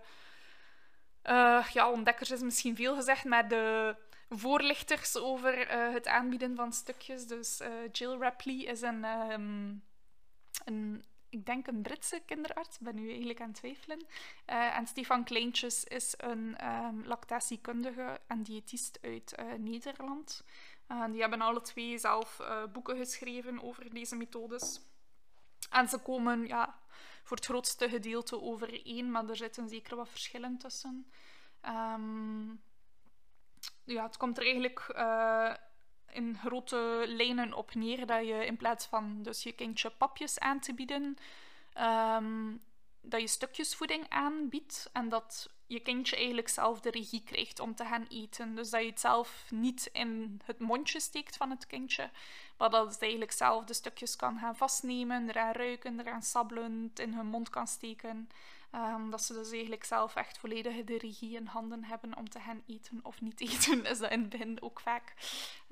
Uh, 1.24 1.66
ja, 1.72 1.90
ontdekkers 1.90 2.30
is 2.30 2.40
misschien 2.40 2.76
veel 2.76 2.94
gezegd, 2.94 3.24
maar 3.24 3.48
de 3.48 3.96
voorlichters 4.28 5.16
over 5.16 5.68
het 5.92 6.06
aanbieden 6.06 6.56
van 6.56 6.72
stukjes. 6.72 7.26
Dus 7.26 7.60
Jill 7.92 8.18
Rapley 8.18 8.56
is 8.56 8.82
een, 8.82 9.04
um, 9.04 9.82
een 10.64 11.04
ik 11.30 11.46
denk 11.46 11.66
een 11.66 11.82
Britse 11.82 12.22
kinderarts, 12.26 12.78
ben 12.78 12.94
nu 12.94 13.08
eigenlijk 13.08 13.40
aan 13.40 13.48
het 13.48 13.56
twijfelen. 13.56 13.98
Uh, 14.46 14.76
en 14.76 14.86
Stefan 14.86 15.24
Kleintjes 15.24 15.84
is 15.84 16.14
een 16.16 16.66
um, 16.66 17.06
lactatiekundige 17.06 18.20
en 18.26 18.42
diëtist 18.42 18.98
uit 19.02 19.34
uh, 19.38 19.52
Nederland. 19.52 20.44
Uh, 20.88 21.04
die 21.10 21.20
hebben 21.20 21.40
alle 21.40 21.60
twee 21.60 21.98
zelf 21.98 22.40
boeken 22.72 22.96
geschreven 22.96 23.62
over 23.62 23.90
deze 23.90 24.16
methodes. 24.16 24.80
En 25.70 25.88
ze 25.88 25.98
komen 25.98 26.46
ja, 26.46 26.78
voor 27.22 27.36
het 27.36 27.46
grootste 27.46 27.88
gedeelte 27.88 28.40
overeen, 28.40 29.10
maar 29.10 29.28
er 29.28 29.36
zitten 29.36 29.68
zeker 29.68 29.96
wat 29.96 30.08
verschillen 30.08 30.58
tussen. 30.58 31.12
Um, 31.66 32.62
ja, 33.84 34.02
het 34.02 34.16
komt 34.16 34.38
er 34.38 34.44
eigenlijk 34.44 34.86
in 36.12 36.36
grote 36.44 37.04
lijnen 37.06 37.52
op 37.52 37.74
neer 37.74 38.06
dat 38.06 38.26
je 38.26 38.46
in 38.46 38.56
plaats 38.56 38.86
van 38.86 39.22
dus 39.22 39.42
je 39.42 39.52
kindje 39.52 39.90
papjes 39.90 40.38
aan 40.38 40.60
te 40.60 40.74
bieden, 40.74 41.16
ehm, 41.72 42.56
dat 43.00 43.20
je 43.20 43.26
stukjes 43.26 43.74
voeding 43.74 44.08
aanbiedt 44.08 44.90
en 44.92 45.08
dat 45.08 45.48
je 45.66 45.80
kindje 45.80 46.16
eigenlijk 46.16 46.48
zelf 46.48 46.80
de 46.80 46.90
regie 46.90 47.22
krijgt 47.24 47.60
om 47.60 47.74
te 47.74 47.84
gaan 47.84 48.06
eten. 48.08 48.54
Dus 48.54 48.70
dat 48.70 48.80
je 48.80 48.86
het 48.86 49.00
zelf 49.00 49.46
niet 49.50 49.88
in 49.92 50.40
het 50.44 50.58
mondje 50.58 51.00
steekt 51.00 51.36
van 51.36 51.50
het 51.50 51.66
kindje, 51.66 52.10
maar 52.58 52.70
dat 52.70 52.92
het 52.92 53.02
eigenlijk 53.02 53.32
zelf 53.32 53.64
de 53.64 53.74
stukjes 53.74 54.16
kan 54.16 54.38
gaan 54.38 54.56
vastnemen, 54.56 55.28
eraan 55.28 55.52
ruiken, 55.52 56.00
eraan 56.00 56.22
sabbelen, 56.22 56.90
in 56.94 57.14
hun 57.14 57.26
mond 57.26 57.50
kan 57.50 57.66
steken. 57.66 58.28
Um, 58.74 59.10
dat 59.10 59.22
ze 59.22 59.32
dus 59.32 59.50
eigenlijk 59.50 59.84
zelf 59.84 60.14
echt 60.14 60.38
volledig 60.38 60.84
de 60.84 60.98
regie 60.98 61.36
in 61.36 61.46
handen 61.46 61.84
hebben 61.84 62.16
om 62.16 62.28
te 62.28 62.40
gaan 62.40 62.62
eten 62.66 63.00
of 63.02 63.20
niet 63.20 63.40
eten. 63.50 63.84
Is 63.84 63.98
dat 63.98 64.10
in 64.10 64.20
het 64.20 64.28
begin 64.28 64.62
ook 64.62 64.80
vaak. 64.80 65.14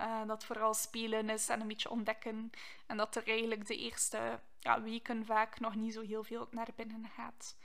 Uh, 0.00 0.26
dat 0.26 0.44
vooral 0.44 0.74
spelen 0.74 1.30
is 1.30 1.48
en 1.48 1.60
een 1.60 1.68
beetje 1.68 1.90
ontdekken. 1.90 2.50
En 2.86 2.96
dat 2.96 3.16
er 3.16 3.26
eigenlijk 3.26 3.66
de 3.66 3.76
eerste 3.76 4.40
ja, 4.60 4.82
weken 4.82 5.24
vaak 5.24 5.60
nog 5.60 5.74
niet 5.74 5.94
zo 5.94 6.00
heel 6.00 6.24
veel 6.24 6.48
naar 6.50 6.68
binnen 6.76 7.10
gaat. 7.16 7.56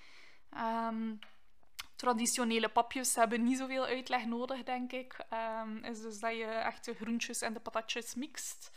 Um, 0.90 1.20
traditionele 1.96 2.70
papjes 2.70 3.16
hebben 3.16 3.44
niet 3.44 3.58
zoveel 3.58 3.86
uitleg 3.86 4.26
nodig, 4.26 4.64
denk 4.64 4.92
ik. 4.92 5.26
Um, 5.62 5.84
is 5.84 6.02
dus 6.02 6.20
dat 6.20 6.36
je 6.36 6.46
echt 6.46 6.86
de 6.86 6.94
groentjes 6.94 7.42
en 7.42 7.54
de 7.54 7.60
patatjes 7.60 8.16
mixt. 8.16 8.72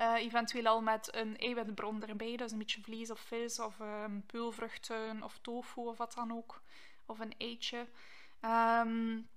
Uh, 0.00 0.14
eventueel 0.14 0.66
al 0.66 0.82
met 0.82 1.14
een 1.14 1.38
eiwitbron 1.38 2.02
erbij, 2.02 2.36
dus 2.36 2.52
een 2.52 2.58
beetje 2.58 2.82
vlees 2.82 3.10
of 3.10 3.20
vis 3.20 3.60
of 3.60 3.78
um, 3.80 4.22
peulvruchten 4.26 5.22
of 5.22 5.38
tofu 5.38 5.80
of 5.80 5.98
wat 5.98 6.14
dan 6.14 6.32
ook. 6.32 6.62
Of 7.06 7.18
een 7.18 7.34
eitje. 7.38 7.86
Um, 8.40 9.28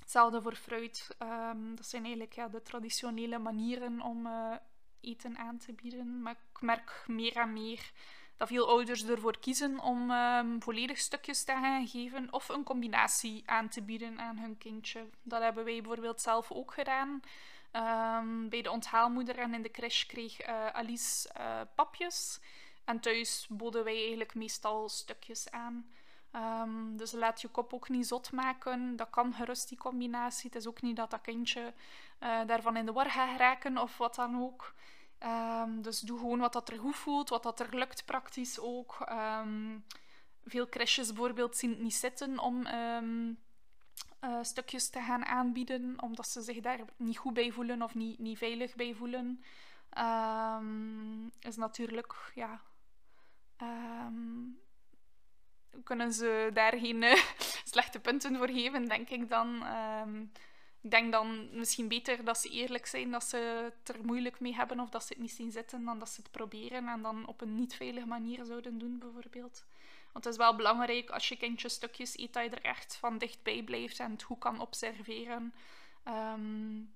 hetzelfde 0.00 0.42
voor 0.42 0.54
fruit. 0.54 1.16
Um, 1.22 1.76
dat 1.76 1.86
zijn 1.86 2.02
eigenlijk 2.02 2.34
ja, 2.34 2.48
de 2.48 2.62
traditionele 2.62 3.38
manieren 3.38 4.00
om 4.00 4.26
uh, 4.26 4.54
eten 5.00 5.38
aan 5.38 5.58
te 5.58 5.72
bieden. 5.72 6.22
Maar 6.22 6.36
ik 6.52 6.60
merk 6.60 7.04
meer 7.06 7.36
en 7.36 7.52
meer 7.52 7.90
dat 8.36 8.48
veel 8.48 8.68
ouders 8.68 9.04
ervoor 9.04 9.38
kiezen 9.38 9.78
om 9.78 10.12
volledig 10.62 10.98
stukjes 10.98 11.44
te 11.44 11.52
gaan 11.52 11.86
geven 11.86 12.32
of 12.32 12.48
een 12.48 12.64
combinatie 12.64 13.42
aan 13.46 13.68
te 13.68 13.82
bieden 13.82 14.20
aan 14.20 14.38
hun 14.38 14.58
kindje. 14.58 15.08
Dat 15.22 15.42
hebben 15.42 15.64
wij 15.64 15.80
bijvoorbeeld 15.80 16.20
zelf 16.20 16.52
ook 16.52 16.72
gedaan. 16.72 17.20
Um, 17.72 18.48
bij 18.48 18.62
de 18.62 18.70
onthaalmoeder 18.70 19.38
en 19.38 19.54
in 19.54 19.62
de 19.62 19.70
crash 19.70 20.06
kreeg 20.06 20.48
uh, 20.48 20.66
Alice 20.66 21.30
uh, 21.38 21.60
papjes. 21.74 22.40
En 22.84 23.00
thuis 23.00 23.46
boden 23.48 23.84
wij 23.84 23.96
eigenlijk 23.96 24.34
meestal 24.34 24.88
stukjes 24.88 25.50
aan. 25.50 25.90
Um, 26.34 26.96
dus 26.96 27.12
laat 27.12 27.40
je 27.40 27.48
kop 27.48 27.72
ook 27.72 27.88
niet 27.88 28.06
zot 28.06 28.32
maken. 28.32 28.96
Dat 28.96 29.10
kan 29.10 29.34
gerust, 29.34 29.68
die 29.68 29.78
combinatie. 29.78 30.50
Het 30.50 30.58
is 30.60 30.66
ook 30.66 30.82
niet 30.82 30.96
dat 30.96 31.10
dat 31.10 31.20
kindje 31.20 31.72
uh, 32.20 32.40
daarvan 32.46 32.76
in 32.76 32.86
de 32.86 32.92
war 32.92 33.10
gaat 33.10 33.38
raken 33.38 33.78
of 33.78 33.98
wat 33.98 34.14
dan 34.14 34.42
ook. 34.42 34.74
Um, 35.24 35.82
dus 35.82 36.00
doe 36.00 36.18
gewoon 36.18 36.38
wat 36.38 36.52
dat 36.52 36.68
er 36.68 36.78
goed 36.78 36.96
voelt, 36.96 37.28
wat 37.28 37.42
dat 37.42 37.60
er 37.60 37.76
lukt 37.76 38.04
praktisch 38.04 38.58
ook. 38.60 38.96
veel 40.44 40.68
crashes 40.68 41.06
bijvoorbeeld 41.06 41.56
zien 41.56 41.70
het 41.70 41.80
niet 41.80 41.94
zitten 41.94 42.38
om 42.38 42.66
uh, 44.24 44.38
stukjes 44.42 44.88
te 44.90 45.00
gaan 45.00 45.24
aanbieden, 45.24 46.02
omdat 46.02 46.28
ze 46.28 46.42
zich 46.42 46.60
daar 46.60 46.80
niet 46.96 47.18
goed 47.18 47.34
bij 47.34 47.52
voelen 47.52 47.82
of 47.82 47.94
niet, 47.94 48.18
niet 48.18 48.38
veilig 48.38 48.74
bij 48.74 48.94
voelen. 48.94 49.44
Um, 49.98 51.30
is 51.40 51.56
natuurlijk, 51.56 52.14
ja. 52.34 52.60
Um, 53.62 54.58
kunnen 55.84 56.12
ze 56.12 56.50
daar 56.52 56.78
geen 56.78 57.02
uh, 57.02 57.14
slechte 57.72 58.00
punten 58.00 58.36
voor 58.36 58.48
geven, 58.48 58.88
denk 58.88 59.10
ik 59.10 59.28
dan. 59.28 59.66
Um, 59.66 60.32
ik 60.80 60.90
denk 60.90 61.12
dan 61.12 61.48
misschien 61.52 61.88
beter 61.88 62.24
dat 62.24 62.38
ze 62.38 62.48
eerlijk 62.48 62.86
zijn 62.86 63.10
dat 63.10 63.24
ze 63.24 63.70
het 63.84 63.96
er 63.96 64.04
moeilijk 64.04 64.40
mee 64.40 64.54
hebben 64.54 64.80
of 64.80 64.90
dat 64.90 65.02
ze 65.02 65.12
het 65.12 65.22
niet 65.22 65.32
zien 65.32 65.50
zitten, 65.50 65.84
dan 65.84 65.98
dat 65.98 66.08
ze 66.08 66.20
het 66.20 66.30
proberen 66.30 66.88
en 66.88 67.02
dan 67.02 67.26
op 67.26 67.40
een 67.40 67.54
niet 67.54 67.74
veilige 67.74 68.06
manier 68.06 68.44
zouden 68.44 68.78
doen, 68.78 68.98
bijvoorbeeld. 68.98 69.64
Want 70.12 70.24
het 70.24 70.34
is 70.34 70.40
wel 70.40 70.56
belangrijk 70.56 71.10
als 71.10 71.28
je 71.28 71.36
kindje 71.36 71.68
stukjes 71.68 72.18
eet, 72.18 72.32
dat 72.32 72.44
je 72.44 72.50
er 72.50 72.62
echt 72.62 72.96
van 72.96 73.18
dichtbij 73.18 73.62
blijft 73.62 73.98
en 73.98 74.10
het 74.10 74.22
goed 74.22 74.38
kan 74.38 74.60
observeren. 74.60 75.54
Um, 76.08 76.92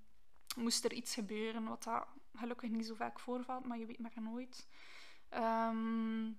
moest 0.57 0.85
er 0.85 0.93
iets 0.93 1.15
gebeuren, 1.15 1.69
wat 1.69 1.83
dat 1.83 2.07
gelukkig 2.35 2.71
niet 2.71 2.87
zo 2.87 2.95
vaak 2.95 3.21
voorvalt, 3.21 3.67
maar 3.67 3.79
je 3.79 3.87
weet 3.87 3.99
maar 3.99 4.13
nooit. 4.23 4.67
Um, 5.35 6.39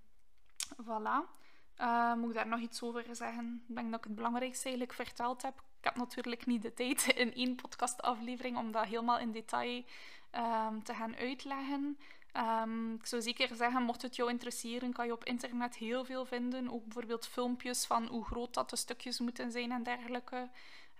voilà. 0.83 1.43
Uh, 1.81 2.13
moet 2.13 2.29
ik 2.29 2.35
daar 2.35 2.47
nog 2.47 2.59
iets 2.59 2.81
over 2.81 3.15
zeggen? 3.15 3.63
Ik 3.67 3.75
denk 3.75 3.89
dat 3.89 3.99
ik 3.99 4.05
het 4.05 4.15
belangrijkste 4.15 4.63
eigenlijk 4.63 4.93
verteld 4.93 5.41
heb. 5.41 5.63
Ik 5.79 5.83
heb 5.83 5.95
natuurlijk 5.95 6.45
niet 6.45 6.61
de 6.61 6.73
tijd 6.73 7.05
in 7.15 7.33
één 7.33 7.55
podcastaflevering 7.55 8.57
om 8.57 8.71
dat 8.71 8.85
helemaal 8.85 9.19
in 9.19 9.31
detail 9.31 9.83
ehm, 10.31 10.81
te 10.81 10.93
gaan 10.93 11.15
uitleggen. 11.15 11.97
Um, 12.37 12.93
ik 12.93 13.05
zou 13.05 13.21
zeker 13.21 13.55
zeggen, 13.55 13.83
mocht 13.83 14.01
het 14.01 14.15
jou 14.15 14.29
interesseren, 14.29 14.93
kan 14.93 15.05
je 15.05 15.11
op 15.11 15.23
internet 15.23 15.75
heel 15.75 16.05
veel 16.05 16.25
vinden. 16.25 16.71
Ook 16.71 16.83
bijvoorbeeld 16.83 17.27
filmpjes 17.27 17.85
van 17.85 18.07
hoe 18.07 18.25
groot 18.25 18.53
dat 18.53 18.69
de 18.69 18.75
stukjes 18.75 19.19
moeten 19.19 19.51
zijn 19.51 19.71
en 19.71 19.83
dergelijke. 19.83 20.49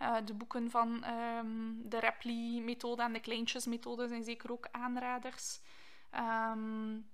Uh, 0.01 0.15
de 0.25 0.33
boeken 0.33 0.71
van 0.71 1.05
um, 1.05 1.89
de 1.89 1.99
Repli-methode 1.99 3.01
en 3.01 3.13
de 3.13 3.19
kleintjes-methode 3.19 4.07
zijn 4.07 4.23
zeker 4.23 4.51
ook 4.51 4.67
aanraders. 4.71 5.59
Um, 6.51 7.09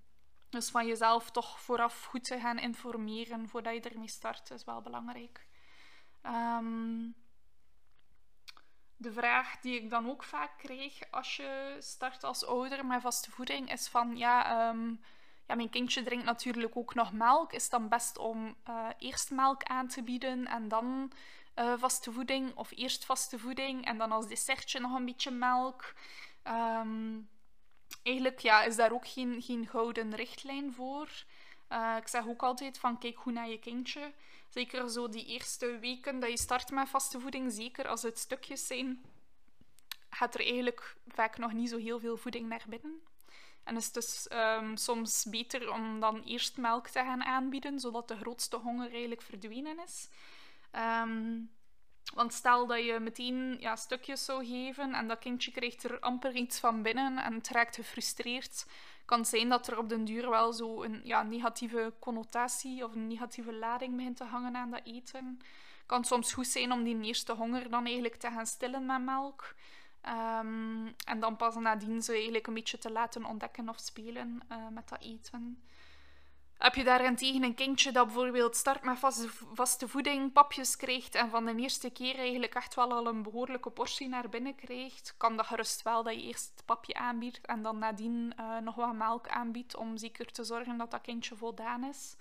dus 0.50 0.70
van 0.70 0.88
jezelf 0.88 1.32
toch 1.32 1.60
vooraf 1.60 2.06
goed 2.06 2.24
te 2.24 2.40
gaan 2.40 2.60
informeren 2.60 3.50
voordat 3.50 3.74
je 3.74 3.90
ermee 3.90 4.08
start, 4.08 4.51
is 4.51 4.63
wel 4.63 4.82
belangrijk. 4.82 5.46
Um, 6.25 7.16
de 9.01 9.12
vraag 9.12 9.60
die 9.60 9.75
ik 9.75 9.89
dan 9.89 10.10
ook 10.10 10.24
vaak 10.24 10.58
kreeg 10.58 11.00
als 11.12 11.36
je 11.36 11.75
start 11.79 12.24
als 12.24 12.46
ouder 12.46 12.86
met 12.86 13.01
vaste 13.01 13.31
voeding 13.31 13.72
is 13.72 13.88
van 13.88 14.17
ja, 14.17 14.70
um, 14.70 15.01
ja 15.48 15.55
mijn 15.55 15.70
kindje 15.70 16.03
drinkt 16.03 16.25
natuurlijk 16.25 16.77
ook 16.77 16.93
nog 16.93 17.13
melk. 17.13 17.53
Is 17.53 17.62
het 17.62 17.72
dan 17.72 17.88
best 17.88 18.17
om 18.17 18.55
uh, 18.70 18.88
eerst 18.98 19.31
melk 19.31 19.63
aan 19.63 19.88
te 19.88 20.03
bieden 20.03 20.48
en 20.48 20.67
dan 20.67 21.12
uh, 21.55 21.74
vaste 21.77 22.12
voeding 22.12 22.55
of 22.55 22.72
eerst 22.72 23.05
vaste 23.05 23.39
voeding 23.39 23.86
en 23.86 23.98
dan 23.98 24.12
als 24.12 24.27
dessertje 24.27 24.79
nog 24.79 24.93
een 24.93 25.05
beetje 25.05 25.31
melk? 25.31 25.93
Um, 26.43 27.29
eigenlijk 28.03 28.39
ja, 28.39 28.63
is 28.63 28.75
daar 28.75 28.91
ook 28.91 29.08
geen, 29.08 29.41
geen 29.41 29.67
gouden 29.67 30.15
richtlijn 30.15 30.74
voor. 30.74 31.10
Uh, 31.70 31.96
ik 31.98 32.08
zeg 32.08 32.27
ook 32.27 32.43
altijd 32.43 32.79
van 32.79 32.98
kijk 32.98 33.17
goed 33.17 33.34
naar 33.34 33.50
je 33.50 33.60
kindje. 33.60 34.13
Zeker 34.53 34.89
zo 34.89 35.10
die 35.10 35.25
eerste 35.25 35.79
weken 35.79 36.20
dat 36.20 36.29
je 36.29 36.38
start 36.38 36.72
met 36.72 36.89
vaste 36.89 37.20
voeding, 37.20 37.51
zeker 37.51 37.88
als 37.88 38.01
het 38.01 38.17
stukjes 38.17 38.67
zijn, 38.67 39.01
gaat 40.10 40.34
er 40.34 40.41
eigenlijk 40.41 40.96
vaak 41.08 41.38
nog 41.38 41.53
niet 41.53 41.70
zo 41.70 41.77
heel 41.77 42.00
veel 42.00 42.17
voeding 42.17 42.48
naar 42.48 42.65
binnen. 42.67 43.01
En 43.63 43.75
is 43.75 43.86
het 43.86 43.93
dus 43.93 44.27
um, 44.31 44.77
soms 44.77 45.25
beter 45.29 45.72
om 45.72 46.00
dan 46.00 46.24
eerst 46.24 46.58
melk 46.58 46.88
te 46.88 47.00
gaan 47.00 47.24
aanbieden, 47.24 47.79
zodat 47.79 48.08
de 48.08 48.17
grootste 48.17 48.58
honger 48.58 48.89
eigenlijk 48.89 49.22
verdwenen 49.22 49.79
is. 49.79 50.10
Um, 50.72 51.51
want 52.13 52.34
stel 52.34 52.68
dat 52.68 52.86
je 52.86 53.00
meteen 53.00 53.58
ja, 53.60 53.75
stukjes 53.75 54.25
zou 54.25 54.46
geven 54.46 54.94
en 54.94 55.08
dat 55.08 55.20
kindje 55.20 55.51
krijgt 55.51 55.84
er 55.84 56.00
amper 56.00 56.34
iets 56.36 56.60
van 56.60 56.82
binnen 56.82 57.18
en 57.18 57.34
het 57.34 57.48
raakt 57.48 57.75
gefrustreerd, 57.75 58.65
kan 59.06 59.25
zijn 59.25 59.50
dat 59.50 59.68
er 59.68 59.77
op 59.77 59.89
den 59.89 60.06
duur 60.06 60.30
wel 60.30 60.53
zo 60.53 60.84
een 60.84 61.01
ja, 61.03 61.24
negatieve 61.24 61.94
connotatie 62.00 62.84
of 62.84 62.96
een 62.96 63.08
negatieve 63.08 63.53
lading 63.53 63.96
begint 63.96 64.18
te 64.18 64.24
hangen 64.24 64.56
aan 64.56 64.72
dat 64.72 64.82
eten. 64.84 65.39
Kan 65.86 66.03
soms 66.03 66.34
goed 66.34 66.48
zijn 66.48 66.72
om 66.72 66.84
die 66.84 67.01
eerste 67.01 67.34
honger 67.34 67.70
dan 67.70 67.86
eigenlijk 67.86 68.15
te 68.15 68.27
gaan 68.27 68.46
stillen 68.46 68.86
met 68.86 69.01
melk. 69.01 69.56
Um, 70.06 70.94
en 71.06 71.20
dan 71.20 71.36
pas 71.36 71.56
nadien 71.56 72.01
ze 72.01 72.13
eigenlijk 72.13 72.48
een 72.48 72.53
beetje 72.53 72.77
te 72.77 72.91
laten 72.91 73.25
ontdekken 73.25 73.70
of 73.70 73.80
spelen 73.80 74.39
uh, 74.51 74.68
met 74.68 74.89
dat 74.89 75.01
eten. 75.01 75.63
Heb 76.62 76.75
je 76.75 76.84
daarentegen 76.84 77.44
een 77.44 77.53
kindje 77.53 77.91
dat 77.91 78.06
bijvoorbeeld 78.06 78.56
start 78.56 78.84
met 78.84 79.00
vaste, 79.53 79.88
voeding, 79.88 80.34
papjes 80.34 80.75
krijgt 80.75 81.15
en 81.15 81.30
van 81.30 81.46
de 81.46 81.56
eerste 81.56 81.89
keer 81.89 82.15
eigenlijk 82.15 82.56
echt 82.56 82.75
wel 82.75 82.91
al 82.91 83.08
een 83.08 83.24
behoorlijke 83.24 83.70
portie 83.70 84.10
naar 84.10 84.30
binnen 84.30 84.56
krijgt, 84.56 85.13
kan 85.18 85.38
dat 85.38 85.46
gerust 85.46 85.82
wel 85.82 86.03
dat 86.03 86.13
je 86.13 86.22
eerst 86.22 86.51
het 86.56 86.65
papje 86.65 86.94
aanbiedt 86.94 87.46
en 87.46 87.62
dan 87.62 87.77
nadien 87.77 88.34
uh, 88.39 88.58
nog 88.58 88.75
wat 88.75 88.94
melk 88.94 89.27
aanbiedt 89.27 89.75
om 89.75 89.98
zeker 89.98 90.32
te 90.32 90.44
zorgen 90.44 90.77
dat 90.77 90.91
dat 90.91 91.01
kindje 91.01 91.36
voldaan 91.36 91.84
is. 91.84 92.15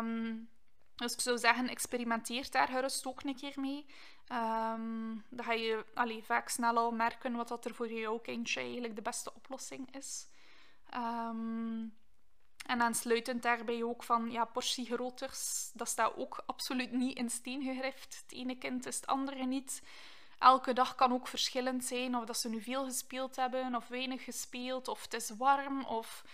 Um, 0.00 0.48
dus 0.96 1.12
ik 1.12 1.20
zou 1.20 1.38
zeggen, 1.38 1.68
experimenteer 1.68 2.50
daar 2.50 2.68
gerust 2.68 3.06
ook 3.06 3.22
een 3.22 3.36
keer 3.36 3.54
mee. 3.56 3.86
Um, 4.32 5.24
dan 5.28 5.44
ga 5.44 5.52
je 5.52 5.84
allee, 5.94 6.24
vaak 6.24 6.48
snel 6.48 6.76
al 6.76 6.90
merken 6.90 7.36
wat 7.36 7.48
dat 7.48 7.64
er 7.64 7.74
voor 7.74 7.92
jouw 7.92 8.18
kindje 8.18 8.60
eigenlijk 8.60 8.94
de 8.94 9.02
beste 9.02 9.34
oplossing 9.34 9.94
is. 9.96 10.28
Um, 10.94 11.97
en 12.68 12.82
aansluitend 12.82 13.42
daarbij 13.42 13.82
ook 13.82 14.02
van 14.02 14.30
ja, 14.30 14.44
portiegrooters. 14.44 15.70
Dat 15.74 15.88
staat 15.88 16.16
ook 16.16 16.42
absoluut 16.46 16.92
niet 16.92 17.18
in 17.18 17.30
steen 17.30 17.62
gegrift. 17.62 18.22
Het 18.22 18.38
ene 18.38 18.58
kind 18.58 18.86
is 18.86 18.96
het 18.96 19.06
andere 19.06 19.46
niet. 19.46 19.82
Elke 20.38 20.72
dag 20.72 20.94
kan 20.94 21.12
ook 21.12 21.28
verschillend 21.28 21.84
zijn. 21.84 22.16
Of 22.16 22.24
dat 22.24 22.38
ze 22.38 22.48
nu 22.48 22.60
veel 22.60 22.84
gespeeld 22.84 23.36
hebben 23.36 23.74
of 23.74 23.88
weinig 23.88 24.24
gespeeld. 24.24 24.88
Of 24.88 25.02
het 25.02 25.14
is 25.14 25.30
warm. 25.38 25.84
Of 25.84 26.24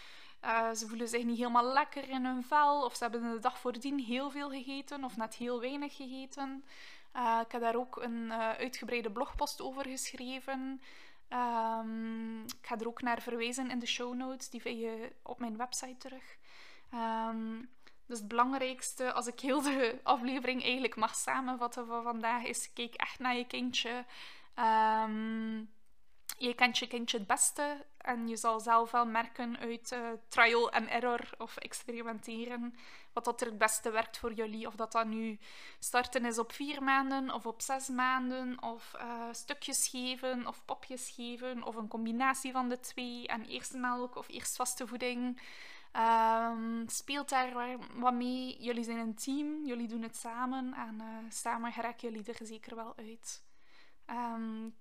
uh, 0.44 0.72
ze 0.72 0.88
voelen 0.88 1.08
zich 1.08 1.24
niet 1.24 1.38
helemaal 1.38 1.72
lekker 1.72 2.08
in 2.08 2.24
hun 2.24 2.44
vel. 2.44 2.84
Of 2.84 2.94
ze 2.94 3.02
hebben 3.02 3.32
de 3.32 3.38
dag 3.38 3.58
voordien 3.58 3.98
heel 3.98 4.30
veel 4.30 4.50
gegeten 4.50 5.04
of 5.04 5.16
net 5.16 5.34
heel 5.34 5.60
weinig 5.60 5.96
gegeten. 5.96 6.64
Uh, 7.16 7.40
ik 7.44 7.52
heb 7.52 7.60
daar 7.60 7.76
ook 7.76 7.96
een 7.96 8.24
uh, 8.24 8.50
uitgebreide 8.50 9.10
blogpost 9.10 9.60
over 9.60 9.84
geschreven. 9.84 10.82
Um, 11.28 12.42
ik 12.42 12.66
ga 12.66 12.78
er 12.78 12.86
ook 12.86 13.02
naar 13.02 13.22
verwijzen 13.22 13.70
in 13.70 13.78
de 13.78 13.86
show 13.86 14.14
notes. 14.14 14.50
Die 14.50 14.60
vind 14.60 14.80
je 14.80 15.12
op 15.22 15.38
mijn 15.38 15.56
website 15.56 15.96
terug. 15.96 16.36
Um, 16.94 17.68
dus 18.06 18.18
het 18.18 18.28
belangrijkste, 18.28 19.12
als 19.12 19.26
ik 19.26 19.40
heel 19.40 19.62
de 19.62 20.00
aflevering 20.02 20.62
eigenlijk 20.62 20.96
mag 20.96 21.14
samenvatten 21.14 21.86
van 21.86 22.02
vandaag, 22.02 22.44
is 22.44 22.72
kijk 22.72 22.94
echt 22.94 23.18
naar 23.18 23.36
je 23.36 23.46
kindje. 23.46 24.04
Um, 24.58 25.70
je 26.36 26.54
kent 26.54 26.78
je 26.78 26.86
kindje 26.86 27.18
het 27.18 27.26
beste 27.26 27.84
en 27.98 28.28
je 28.28 28.36
zal 28.36 28.60
zelf 28.60 28.90
wel 28.90 29.06
merken 29.06 29.58
uit 29.58 29.92
uh, 29.92 30.08
trial 30.28 30.72
and 30.72 30.88
error 30.88 31.30
of 31.38 31.56
experimenteren 31.56 32.74
wat 33.12 33.24
dat 33.24 33.40
er 33.40 33.46
het 33.46 33.58
beste 33.58 33.90
werkt 33.90 34.18
voor 34.18 34.32
jullie. 34.32 34.66
Of 34.66 34.74
dat 34.74 34.92
dat 34.92 35.06
nu 35.06 35.38
starten 35.78 36.24
is 36.24 36.38
op 36.38 36.52
vier 36.52 36.82
maanden 36.82 37.30
of 37.30 37.46
op 37.46 37.60
zes 37.60 37.88
maanden, 37.88 38.62
of 38.62 38.92
uh, 38.96 39.28
stukjes 39.32 39.88
geven 39.88 40.46
of 40.46 40.64
popjes 40.64 41.10
geven, 41.10 41.62
of 41.62 41.74
een 41.76 41.88
combinatie 41.88 42.52
van 42.52 42.68
de 42.68 42.80
twee 42.80 43.26
en 43.26 43.44
eerst 43.44 43.74
melk 43.74 44.16
of 44.16 44.28
eerst 44.28 44.56
vaste 44.56 44.86
voeding. 44.86 45.40
Um, 45.96 46.88
speelt 46.88 47.28
daar 47.28 47.78
wat 47.94 48.14
mee. 48.14 48.62
Jullie 48.62 48.84
zijn 48.84 48.98
een 48.98 49.14
team, 49.14 49.64
jullie 49.64 49.88
doen 49.88 50.02
het 50.02 50.16
samen 50.16 50.74
en 50.74 50.94
uh, 50.94 51.30
samen 51.30 51.72
geraken 51.72 52.10
jullie 52.10 52.32
er 52.32 52.46
zeker 52.46 52.76
wel 52.76 52.96
uit. 52.96 53.44
Um, 54.10 54.74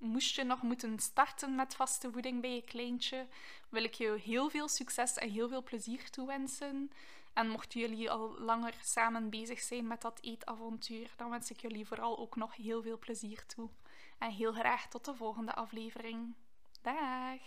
moest 0.00 0.34
je 0.34 0.44
nog 0.44 0.62
moeten 0.62 0.98
starten 0.98 1.54
met 1.54 1.74
vaste 1.74 2.12
voeding 2.12 2.40
bij 2.40 2.54
je 2.54 2.62
kleintje, 2.62 3.26
wil 3.68 3.84
ik 3.84 3.94
je 3.94 4.18
heel 4.24 4.50
veel 4.50 4.68
succes 4.68 5.14
en 5.14 5.30
heel 5.30 5.48
veel 5.48 5.62
plezier 5.62 6.10
toewensen. 6.10 6.90
En 7.32 7.48
mochten 7.48 7.80
jullie 7.80 8.10
al 8.10 8.38
langer 8.38 8.74
samen 8.82 9.30
bezig 9.30 9.60
zijn 9.60 9.86
met 9.86 10.00
dat 10.00 10.18
eetavontuur, 10.20 11.12
dan 11.16 11.30
wens 11.30 11.50
ik 11.50 11.60
jullie 11.60 11.86
vooral 11.86 12.18
ook 12.18 12.36
nog 12.36 12.56
heel 12.56 12.82
veel 12.82 12.98
plezier 12.98 13.46
toe. 13.46 13.68
En 14.18 14.30
heel 14.30 14.52
graag 14.52 14.88
tot 14.88 15.04
de 15.04 15.14
volgende 15.14 15.54
aflevering. 15.54 16.34
Dag! 16.82 17.40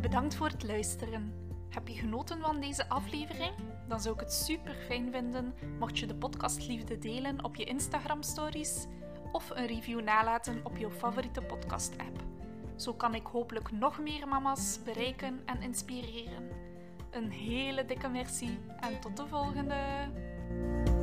Bedankt 0.00 0.34
voor 0.34 0.48
het 0.48 0.62
luisteren. 0.62 1.43
Heb 1.74 1.88
je 1.88 1.94
genoten 1.94 2.40
van 2.40 2.60
deze 2.60 2.88
aflevering? 2.88 3.52
Dan 3.88 4.00
zou 4.00 4.14
ik 4.14 4.20
het 4.20 4.32
super 4.32 4.74
fijn 4.74 5.12
vinden 5.12 5.54
mocht 5.78 5.98
je 5.98 6.06
de 6.06 6.14
podcast 6.14 6.66
Liefde 6.66 6.98
delen 6.98 7.44
op 7.44 7.56
je 7.56 7.64
Instagram 7.64 8.22
stories 8.22 8.86
of 9.32 9.50
een 9.50 9.66
review 9.66 10.00
nalaten 10.00 10.60
op 10.64 10.76
je 10.76 10.90
favoriete 10.90 11.40
podcast 11.40 11.92
app. 11.98 12.22
Zo 12.76 12.94
kan 12.94 13.14
ik 13.14 13.26
hopelijk 13.26 13.70
nog 13.72 13.98
meer 13.98 14.28
mama's 14.28 14.78
bereiken 14.84 15.40
en 15.46 15.62
inspireren. 15.62 16.48
Een 17.10 17.30
hele 17.30 17.84
dikke 17.84 18.08
merci 18.08 18.58
en 18.80 19.00
tot 19.00 19.16
de 19.16 19.26
volgende! 19.26 20.93